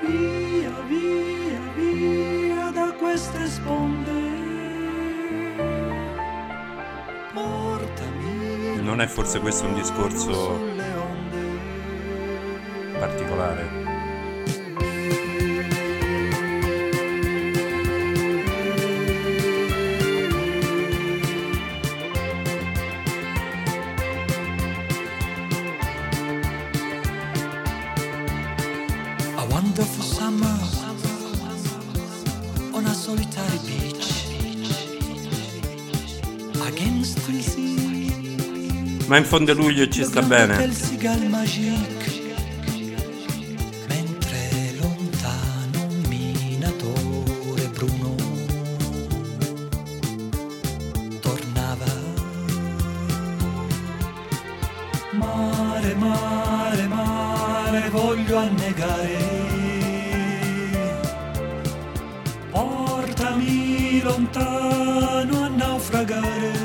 Via, 0.00 0.70
via, 0.88 1.60
via 1.76 2.70
da 2.70 2.94
queste 2.98 3.46
sponde. 3.46 4.10
Portami 7.34 8.80
Non 8.80 9.02
è 9.02 9.06
forse 9.06 9.38
questo 9.40 9.66
un 9.66 9.74
discorso 9.74 10.58
particolare? 12.98 13.81
Ma 39.12 39.18
in 39.18 39.26
fondo 39.26 39.52
luglio 39.52 39.86
ci 39.88 40.04
sta 40.04 40.22
bene. 40.22 40.56
Mentre 40.56 40.78
lontano 44.80 45.84
un 45.86 46.02
minatore 46.08 47.68
bruno 47.74 48.14
tornava. 51.20 51.84
Mare, 55.10 55.94
mare, 55.94 56.86
mare, 56.86 57.88
voglio 57.90 58.38
annegare. 58.38 59.18
Portami 62.50 64.00
lontano 64.00 65.42
a 65.42 65.48
naufragare. 65.48 66.61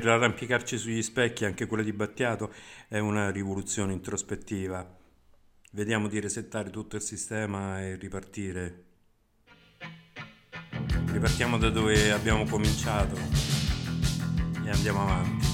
Per 0.00 0.08
arrampicarci 0.08 0.76
sugli 0.76 1.02
specchi, 1.02 1.44
anche 1.44 1.66
quella 1.66 1.84
di 1.84 1.92
Battiato, 1.92 2.52
è 2.88 2.98
una 2.98 3.30
rivoluzione 3.30 3.92
introspettiva. 3.92 4.84
Vediamo 5.70 6.08
di 6.08 6.18
resettare 6.18 6.70
tutto 6.70 6.96
il 6.96 7.02
sistema 7.02 7.80
e 7.80 7.94
ripartire. 7.94 8.84
Ripartiamo 11.06 11.58
da 11.58 11.70
dove 11.70 12.10
abbiamo 12.10 12.44
cominciato 12.44 13.14
e 14.64 14.70
andiamo 14.70 15.02
avanti. 15.02 15.46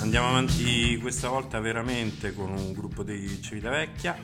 Andiamo 0.00 0.28
avanti 0.28 0.98
questa 0.98 1.28
volta 1.28 1.60
veramente 1.60 2.34
con 2.34 2.50
un 2.50 2.74
gruppo 2.74 3.02
di 3.02 3.40
Civitavecchia. 3.40 4.18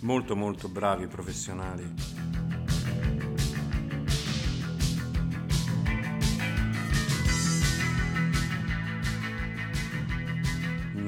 Molto 0.00 0.34
molto 0.34 0.68
bravi 0.68 1.06
professionali. 1.08 2.11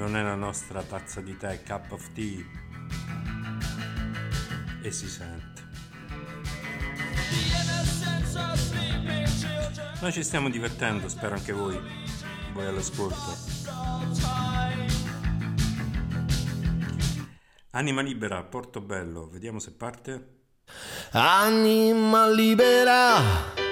Non 0.05 0.17
è 0.17 0.21
la 0.21 0.35
nostra 0.35 0.83
tazza 0.83 1.19
di 1.19 1.35
tè, 1.35 1.63
cup 1.63 1.93
of 1.93 2.11
tea. 2.13 2.45
E 4.83 4.91
si 4.91 5.07
sente. 5.07 5.63
Noi 9.99 10.11
ci 10.11 10.21
stiamo 10.21 10.51
divertendo, 10.51 11.07
spero 11.09 11.33
anche 11.33 11.53
voi. 11.53 11.81
Voi 12.53 12.67
all'ascolto. 12.67 13.35
Anima 17.71 18.01
libera, 18.03 18.43
Portobello, 18.43 19.27
vediamo 19.27 19.57
se 19.57 19.71
parte. 19.71 20.43
Anima 21.13 22.29
libera. 22.29 23.64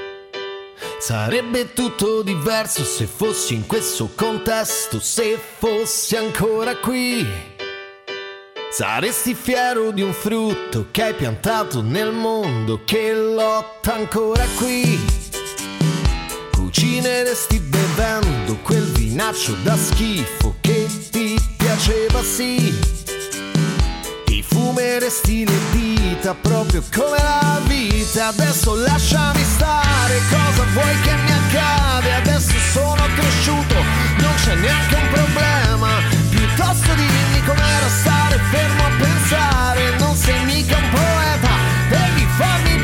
Sarebbe 1.06 1.74
tutto 1.74 2.22
diverso 2.22 2.86
se 2.86 3.08
fossi 3.08 3.56
in 3.56 3.68
questo 3.68 4.12
contesto, 4.16 5.02
se 5.02 5.38
fossi 5.38 6.16
ancora 6.16 6.78
qui. 6.78 7.28
Saresti 8.72 9.34
fiero 9.34 9.92
di 9.92 10.02
un 10.02 10.14
frutto 10.14 10.88
che 10.92 11.04
hai 11.04 11.14
piantato 11.14 11.82
nel 11.82 12.14
mondo 12.14 12.86
che 12.86 13.14
lotta 13.14 13.96
ancora 13.96 14.46
qui. 14.56 14.98
Cucineresti 16.54 17.60
bevendo 17.60 18.56
quel 18.64 18.90
vinaccio 18.94 19.58
da 19.62 19.76
schifo 19.76 20.56
che 20.62 20.88
ti 21.12 21.36
piaceva 21.58 22.24
sì. 22.24 22.80
Ti 24.24 24.42
fumeresti 24.42 25.46
le 25.46 25.58
dita 25.74 26.03
proprio 26.32 26.82
come 26.96 27.18
la 27.18 27.60
vita. 27.66 28.28
Adesso 28.28 28.76
lasciami 28.76 29.44
stare, 29.44 30.22
cosa 30.30 30.64
vuoi 30.72 31.02
che 31.02 31.14
mi 31.16 31.32
accade? 31.32 32.14
Adesso 32.14 32.54
sono 32.72 33.04
cresciuto, 33.16 33.76
non 34.20 34.34
c'è 34.42 34.56
neanche 34.56 34.96
un 34.96 35.08
problema. 35.12 35.90
Piuttosto 36.30 36.94
dimmi 36.94 37.44
com'era 37.46 37.90
stare 38.00 38.40
fermo 38.52 38.84
a 38.86 38.92
pensare. 38.98 39.96
Non 39.98 40.16
sei 40.16 40.46
mica 40.46 40.78
un 40.78 40.90
poeta, 40.92 41.50
devi 41.90 42.26
farmi 42.38 42.83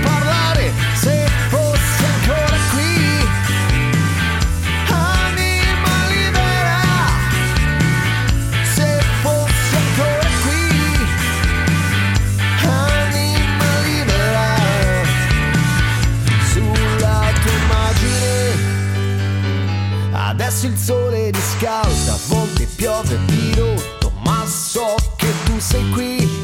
riscalda, 21.59 22.13
a 22.13 22.19
volte 22.27 22.65
piove 22.75 23.19
dirotto, 23.25 24.13
ma 24.23 24.45
so 24.47 24.95
che 25.17 25.27
tu 25.43 25.59
sei 25.59 25.89
qui. 25.89 26.41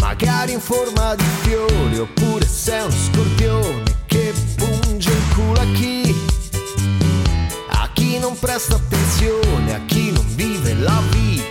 Magari 0.00 0.52
in 0.52 0.60
forma 0.60 1.14
di 1.14 1.24
fiori, 1.42 1.98
oppure 1.98 2.44
sei 2.46 2.82
uno 2.82 2.90
scorpione 2.90 3.82
che 4.06 4.34
punge 4.56 5.10
il 5.10 5.34
culo 5.34 5.60
a 5.60 5.72
chi. 5.72 6.14
A 7.68 7.88
chi 7.92 8.18
non 8.18 8.36
presta 8.38 8.74
attenzione, 8.74 9.74
a 9.74 9.80
chi 9.86 10.10
non 10.10 10.26
vive 10.34 10.74
la 10.74 11.00
vita 11.10 11.49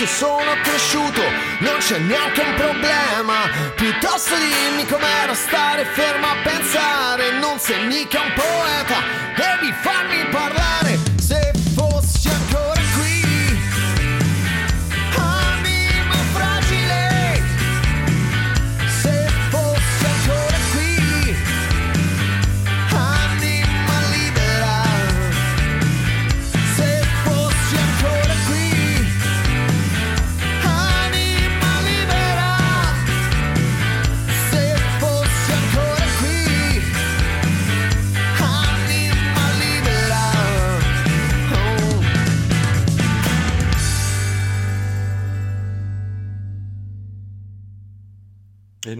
Adesso 0.00 0.14
sono 0.14 0.54
cresciuto, 0.62 1.20
non 1.58 1.78
c'è 1.78 1.98
neanche 1.98 2.40
un 2.40 2.54
problema. 2.54 3.34
Piuttosto 3.74 4.36
dimmi 4.36 4.86
com'era 4.86 5.34
stare 5.34 5.84
fermo 5.86 6.24
a 6.24 6.36
pensare. 6.44 7.32
Non 7.32 7.58
sei 7.58 7.84
mica 7.86 8.20
un 8.20 8.32
poeta, 8.32 9.02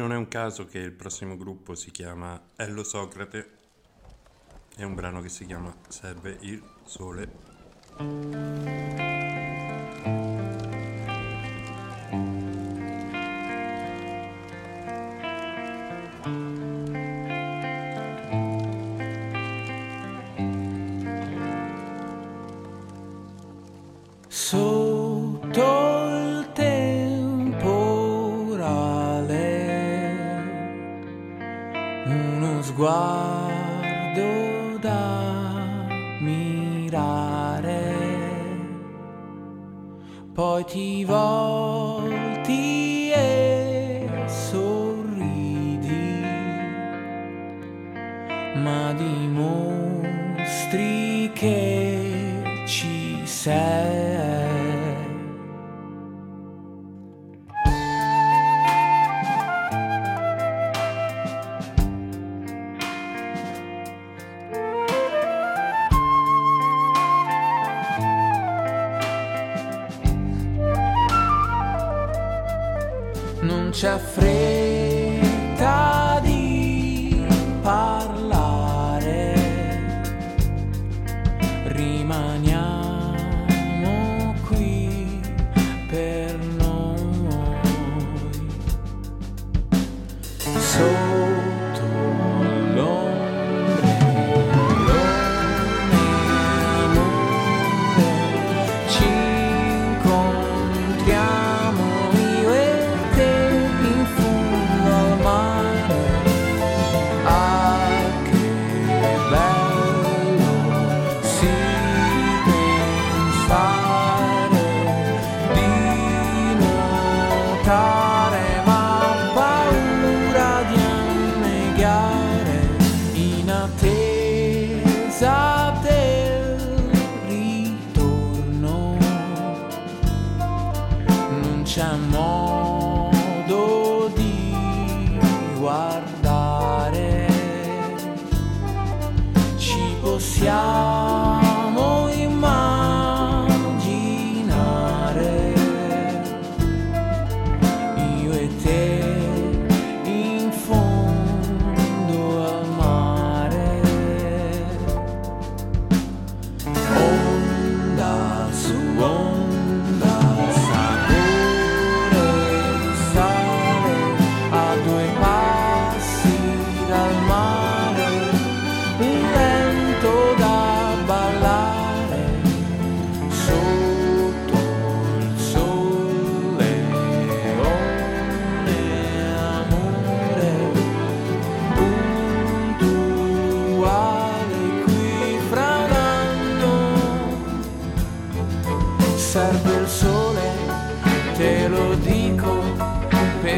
non 0.09 0.17
è 0.17 0.21
un 0.21 0.29
caso 0.29 0.65
che 0.65 0.79
il 0.79 0.93
prossimo 0.93 1.37
gruppo 1.37 1.75
si 1.75 1.91
chiama 1.91 2.41
Ello 2.57 2.83
Socrate. 2.83 3.51
È 4.75 4.83
un 4.83 4.95
brano 4.95 5.21
che 5.21 5.29
si 5.29 5.45
chiama 5.45 5.77
Serve 5.87 6.39
il 6.41 6.63
sole. 6.85 8.47
Sguardo 32.79 34.23
da 34.81 35.85
mirare, 36.21 37.97
poi 40.33 40.65
ti 40.65 41.05
volti 41.05 43.11
e 43.11 44.09
sorridi, 44.27 46.23
ma 48.63 48.93
dimostri 48.93 49.68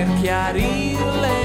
per 0.00 1.39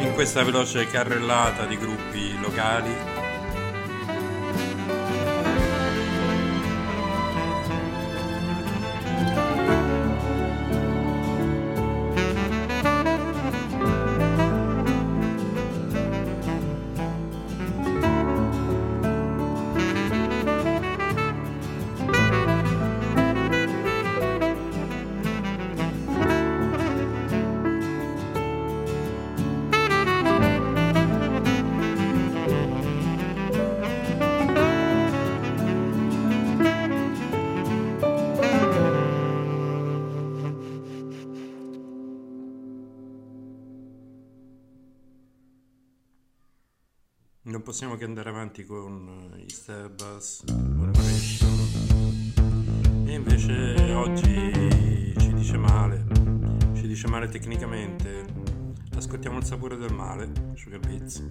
In 0.00 0.12
questa 0.14 0.42
veloce 0.42 0.86
carrellata 0.86 1.64
di 1.64 1.78
gruppi 1.78 2.38
locali 2.38 3.17
possiamo 47.78 47.96
che 47.96 48.06
andare 48.06 48.30
avanti 48.30 48.64
con 48.64 49.30
eh, 49.36 49.42
Easter 49.42 49.88
Bus 49.88 50.42
Revelation. 50.46 51.52
E 53.06 53.12
invece 53.12 53.92
oggi 53.92 55.14
ci 55.16 55.32
dice 55.34 55.56
male, 55.58 56.04
ci 56.74 56.88
dice 56.88 57.06
male 57.06 57.28
tecnicamente. 57.28 58.24
Ascoltiamo 58.96 59.38
il 59.38 59.44
sapore 59.44 59.76
del 59.76 59.94
male, 59.94 60.28
Sugar 60.56 60.80
Beats. 60.80 61.24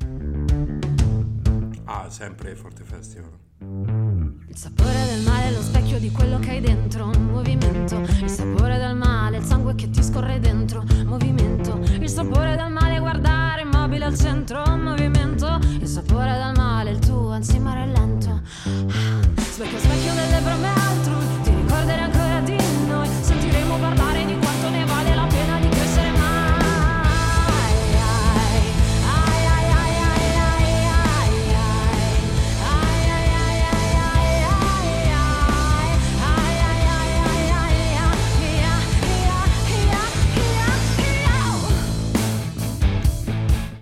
Ah, 1.84 2.10
sempre 2.10 2.56
Forte 2.56 2.84
Festival. 2.86 3.32
Il 4.48 4.56
sapore 4.56 5.04
del 5.04 5.24
male 5.24 5.48
è 5.48 5.52
lo 5.52 5.62
specchio 5.62 6.00
di 6.00 6.12
quello 6.12 6.40
che 6.40 6.52
hai 6.52 6.62
dentro, 6.62 7.08
movimento. 7.08 8.00
Il 8.22 8.30
sapore 8.30 8.78
del 8.78 8.96
male, 8.96 9.40
il 9.40 9.44
sangue 9.44 9.76
che 9.76 9.90
ti 9.90 10.02
scorre 10.02 10.40
dentro, 10.40 10.86
movimento. 11.04 11.78
Il 12.00 12.08
sapore 12.08 12.56
del 12.56 12.72
male, 12.72 13.00
guardare 13.00 13.66
immobile 13.88 14.06
al 14.06 14.18
centro, 14.18 14.66
movimento. 14.76 15.60
Il 15.80 15.88
sapore 15.88 16.34
del 16.34 16.54
male, 16.56 16.92
il 16.92 17.00
tuo 17.00 17.32
ansimare 17.32 17.86
lento. 17.86 18.30
Ah, 18.30 19.42
Specchio, 19.42 19.80
specchio 19.80 20.14
delle 20.14 20.40
brame 20.42 20.87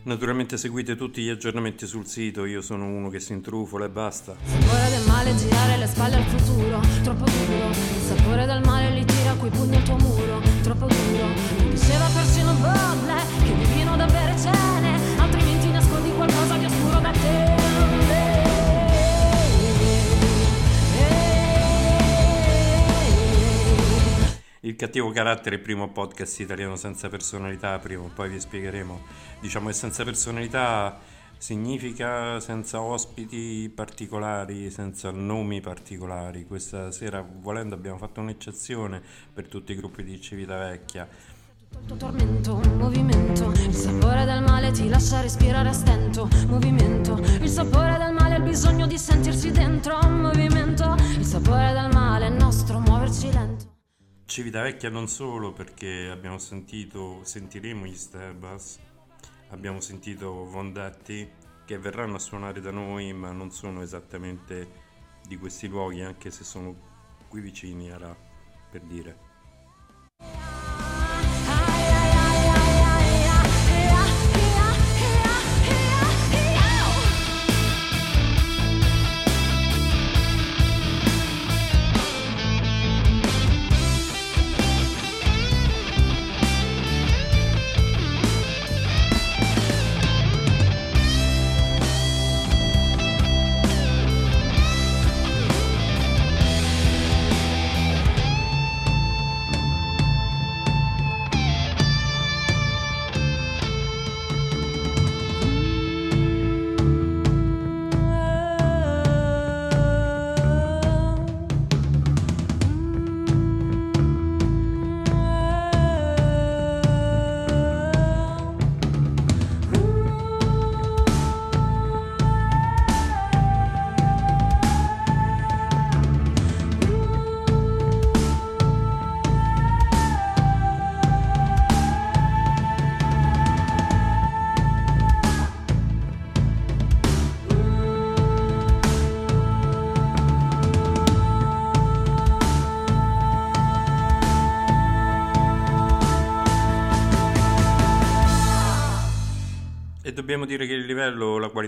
Naturalmente 0.05 0.57
seguite 0.57 0.95
tutti 0.95 1.23
gli 1.23 1.29
aggiornamenti 1.29 1.87
sul 1.87 2.05
sito, 2.05 2.45
io 2.45 2.61
sono 2.61 2.85
uno 2.85 3.09
che 3.09 3.19
si 3.19 3.33
intrufola 3.33 3.85
e 3.85 3.89
basta. 3.89 4.35
sapore 4.45 4.89
del 4.91 5.03
male 5.07 5.35
girare 5.35 5.77
le 5.77 5.87
spalle 5.87 6.15
al 6.17 6.23
futuro 6.25 6.79
troppo 7.01 7.25
duro 7.25 7.73
sapore 7.73 8.45
del 8.45 8.61
male 8.63 8.91
li 8.91 9.03
tira 9.03 9.33
coi 9.33 9.49
pugni 9.49 9.77
al 9.77 9.83
tuo 9.83 9.97
muro 9.97 10.41
troppo 10.61 10.85
duro 10.85 11.74
Il 24.65 24.75
cattivo 24.75 25.11
carattere, 25.11 25.59
primo 25.59 25.89
podcast 25.89 26.39
italiano 26.39 26.75
senza 26.75 27.07
personalità, 27.07 27.77
prima 27.77 28.01
o 28.01 28.09
poi 28.11 28.29
vi 28.29 28.39
spiegheremo. 28.39 28.99
Diciamo 29.39 29.67
che 29.67 29.73
senza 29.73 30.03
personalità 30.03 30.97
significa 31.37 32.39
senza 32.39 32.81
ospiti 32.81 33.71
particolari, 33.73 34.71
senza 34.71 35.11
nomi 35.11 35.61
particolari. 35.61 36.47
Questa 36.47 36.89
sera, 36.89 37.23
volendo, 37.23 37.75
abbiamo 37.75 37.99
fatto 37.99 38.21
un'eccezione 38.21 39.03
per 39.31 39.47
tutti 39.47 39.71
i 39.73 39.75
gruppi 39.75 40.03
di 40.03 40.19
Civitavecchia. 40.19 41.07
il 41.71 41.85
tuo 41.85 41.97
tormento 41.97 42.59
movimento 42.77 43.51
il 43.51 43.73
sapore 43.73 44.25
del 44.25 44.41
male 44.41 44.71
ti 44.71 44.89
lascia 44.89 45.21
respirare 45.21 45.69
a 45.69 45.73
stento 45.73 46.27
movimento 46.47 47.19
il 47.41 47.49
sapore 47.49 47.97
del 47.97 48.13
male 48.13 48.37
il 48.37 48.43
bisogno 48.43 48.87
di 48.87 48.97
sentirsi 48.97 49.51
dentro 49.51 49.99
movimento 50.07 50.34
Civitavecchia 54.35 54.89
non 54.89 55.07
solo 55.07 55.53
perché 55.53 56.09
abbiamo 56.09 56.39
sentito, 56.39 57.23
sentiremo 57.23 57.85
gli 57.85 57.95
Sterbas, 57.95 58.77
abbiamo 59.51 59.79
sentito 59.79 60.43
Vondetti 60.43 61.25
che 61.63 61.77
verranno 61.79 62.15
a 62.15 62.19
suonare 62.19 62.59
da 62.59 62.69
noi 62.69 63.13
ma 63.13 63.31
non 63.31 63.49
sono 63.51 63.81
esattamente 63.81 64.69
di 65.25 65.37
questi 65.37 65.69
luoghi 65.69 66.01
anche 66.01 66.31
se 66.31 66.43
sono 66.43 66.75
qui 67.29 67.39
vicini 67.39 67.87
era 67.87 68.13
per 68.69 68.81
dire. 68.81 69.24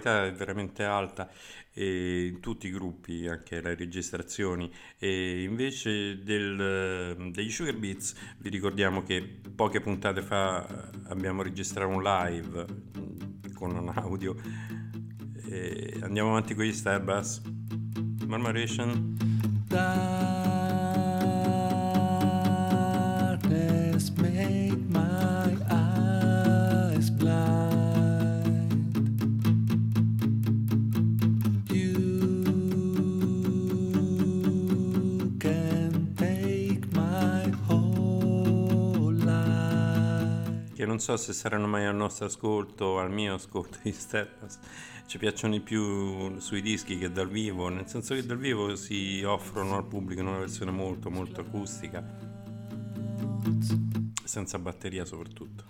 Qualità 0.07 0.25
è 0.25 0.31
veramente 0.31 0.83
alta 0.83 1.29
eh, 1.73 2.27
in 2.27 2.39
tutti 2.39 2.67
i 2.67 2.71
gruppi, 2.71 3.27
anche 3.27 3.61
le 3.61 3.75
registrazioni. 3.75 4.71
E 4.97 5.43
invece 5.43 6.23
del, 6.23 7.29
degli 7.31 7.51
Sugar 7.51 7.75
Beats 7.75 8.15
vi 8.39 8.49
ricordiamo 8.49 9.03
che 9.03 9.41
poche 9.55 9.81
puntate 9.81 10.21
fa 10.21 10.89
abbiamo 11.07 11.41
registrato 11.41 11.89
un 11.89 12.01
live 12.01 12.65
con 13.53 13.75
un 13.75 13.91
audio. 13.95 14.35
E 15.49 15.97
andiamo 16.01 16.29
avanti 16.29 16.55
con 16.55 16.65
gli 16.65 16.73
Starbus. 16.73 17.41
Marmaration. 18.25 19.15
Darkness 19.67 20.36
non 40.97 41.05
so 41.05 41.15
se 41.15 41.31
saranno 41.31 41.67
mai 41.67 41.85
al 41.85 41.95
nostro 41.95 42.25
ascolto 42.25 42.85
o 42.85 42.99
al 42.99 43.11
mio 43.11 43.35
ascolto 43.35 43.77
di 43.83 43.91
Steppas. 43.91 44.57
Ci 45.05 45.19
piacciono 45.19 45.53
di 45.53 45.59
più 45.59 46.39
sui 46.39 46.59
dischi 46.59 46.97
che 46.97 47.11
dal 47.11 47.29
vivo 47.29 47.69
nel 47.69 47.87
senso 47.87 48.15
che 48.15 48.25
dal 48.25 48.39
vivo 48.39 48.75
si 48.75 49.21
offrono 49.23 49.75
al 49.75 49.85
pubblico 49.85 50.21
in 50.21 50.27
una 50.27 50.39
versione 50.39 50.71
molto 50.71 51.11
molto 51.11 51.41
acustica. 51.41 52.03
Senza 54.23 54.57
batteria 54.57 55.05
soprattutto. 55.05 55.65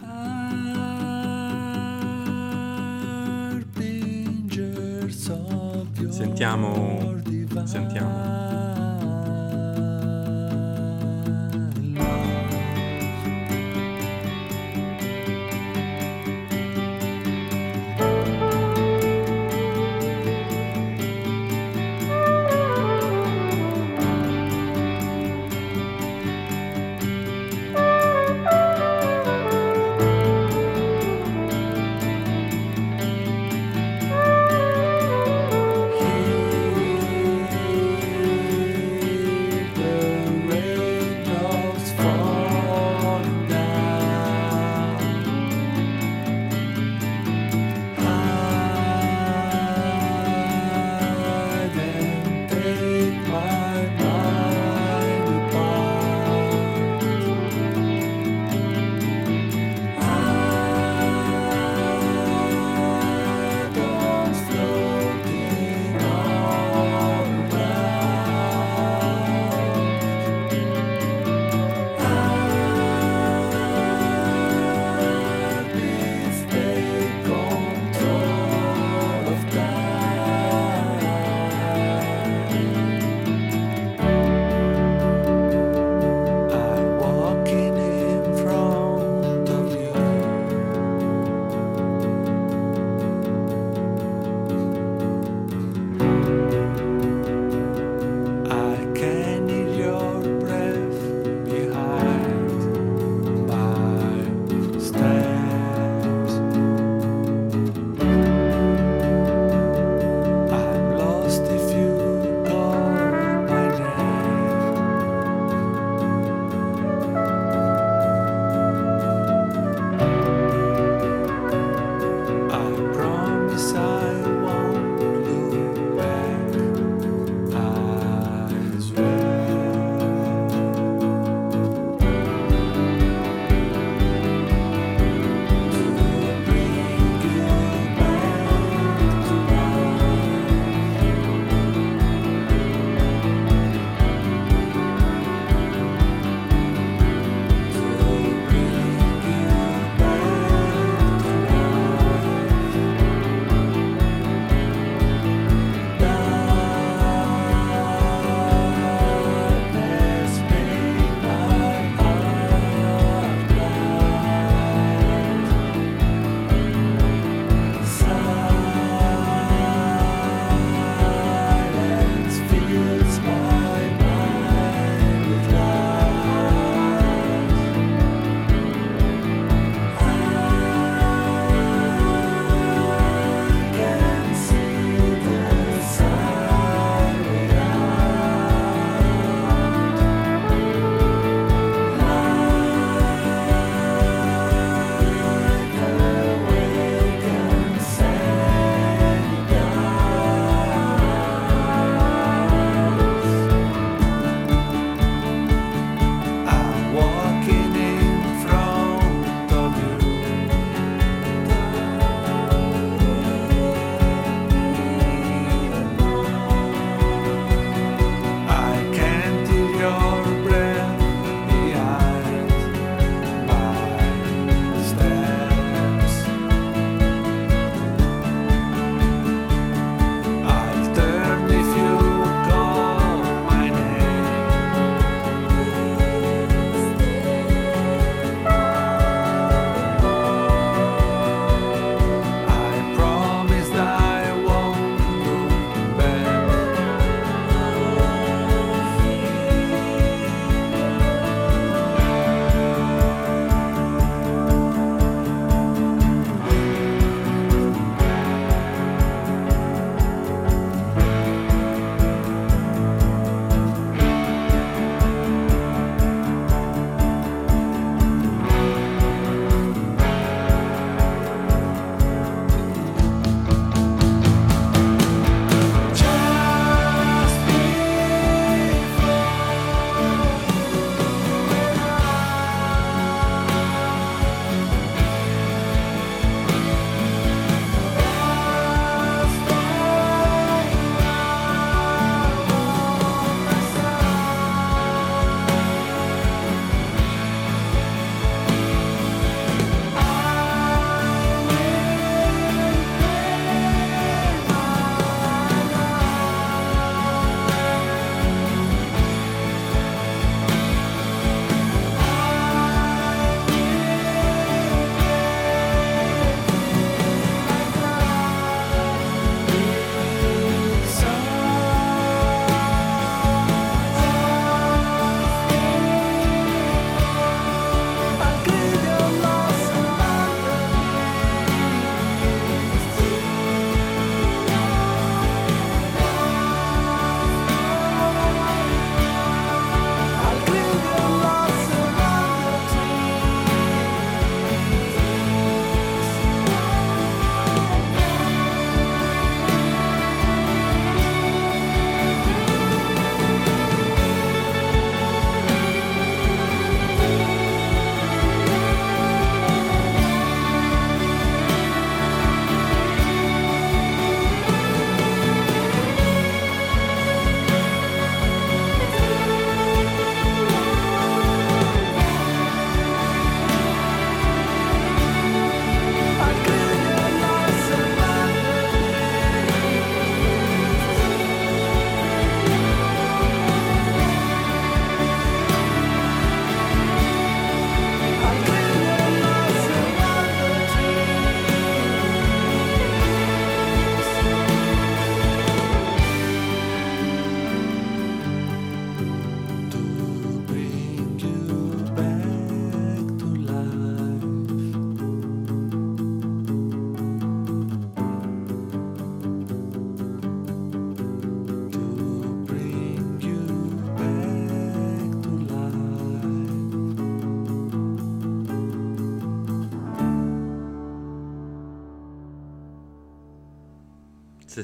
Sentiamo 6.09 7.21
sentiamo 7.65 8.66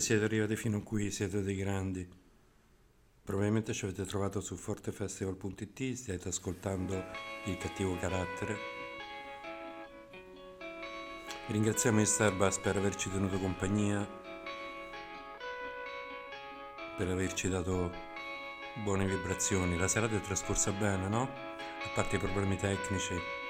siete 0.04 0.26
arrivati 0.26 0.58
fino 0.58 0.84
qui 0.84 1.10
siete 1.12 1.42
dei 1.42 1.56
grandi. 1.56 2.06
Probabilmente 3.24 3.72
ci 3.72 3.86
avete 3.86 4.04
trovato 4.04 4.42
su 4.42 4.58
fortefestival.it, 4.58 5.94
state 5.94 6.28
ascoltando 6.28 7.02
il 7.46 7.58
cattivo 7.58 7.96
carattere. 7.96 8.58
Ringraziamo 11.48 12.02
il 12.02 12.08
Starbucks 12.08 12.60
per 12.60 12.76
averci 12.76 13.10
tenuto 13.10 13.40
compagnia, 13.40 14.06
per 16.98 17.08
averci 17.08 17.48
dato 17.48 17.90
buone 18.84 19.08
vibrazioni. 19.08 19.78
La 19.78 19.88
serata 19.88 20.18
è 20.18 20.22
trascorsa 20.22 20.72
bene, 20.72 21.08
no? 21.08 21.22
A 21.22 21.90
parte 21.96 22.18
i 22.18 22.20
problemi 22.20 22.58
tecnici. 22.58 23.43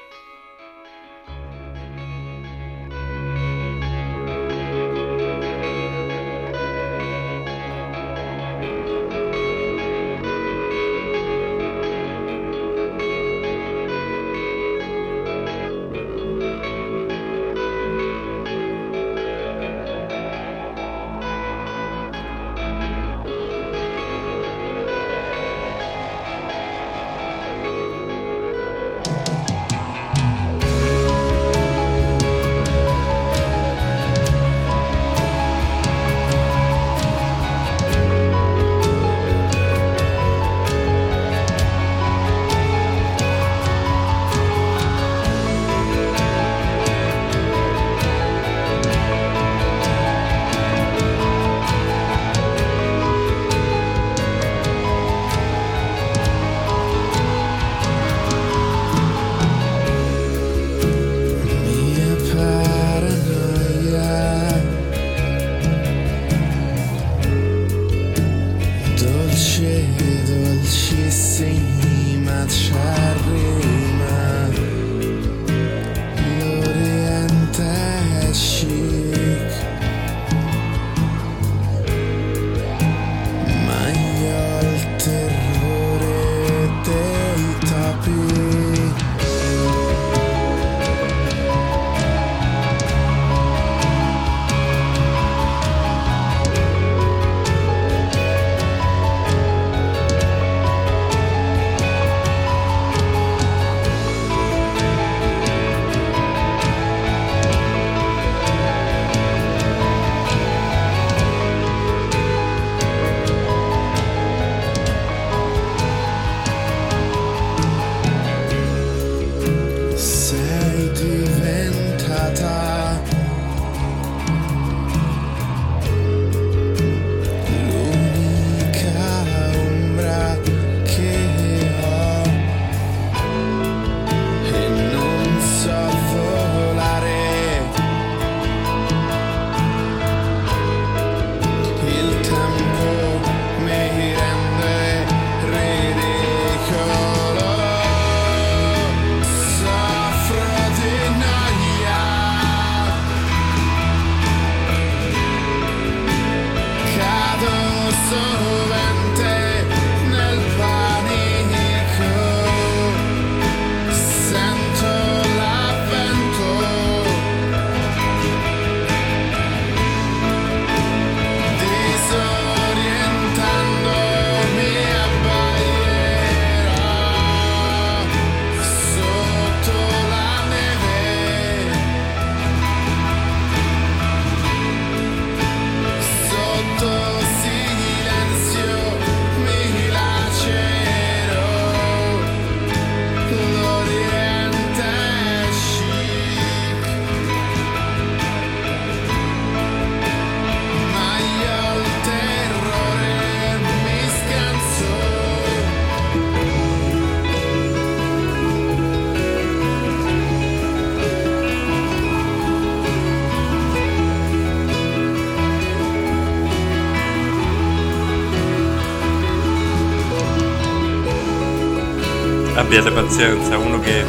Abbiate 222.75 222.91
pazienza, 222.91 223.55
uno 223.59 223.79
che, 223.79 224.03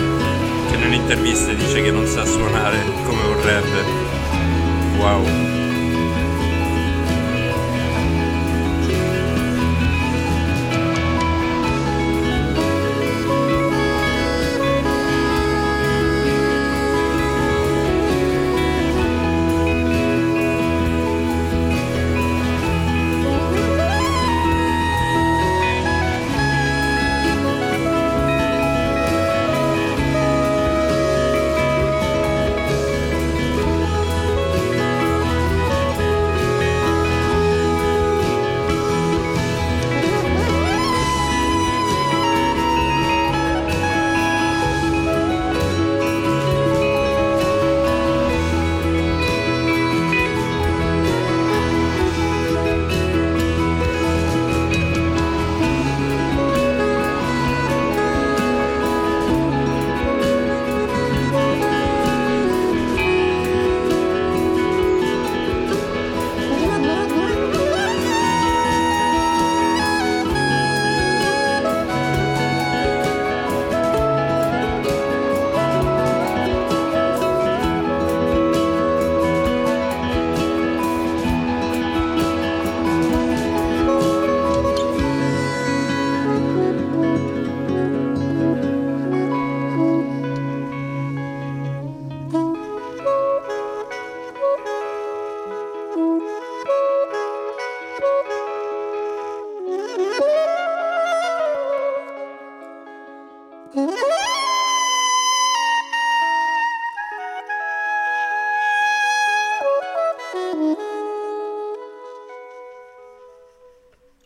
che 0.70 0.76
nelle 0.78 0.94
interviste 0.94 1.54
dice 1.54 1.82
che 1.82 1.90
non 1.90 2.06
sa 2.06 2.24
suonare 2.24 2.53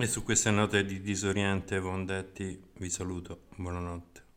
E 0.08 0.10
su 0.10 0.22
queste 0.22 0.50
note 0.50 0.86
di 0.86 1.02
disoriente 1.02 1.78
Vondetti 1.78 2.58
vi 2.78 2.88
saluto, 2.88 3.48
buonanotte. 3.56 4.27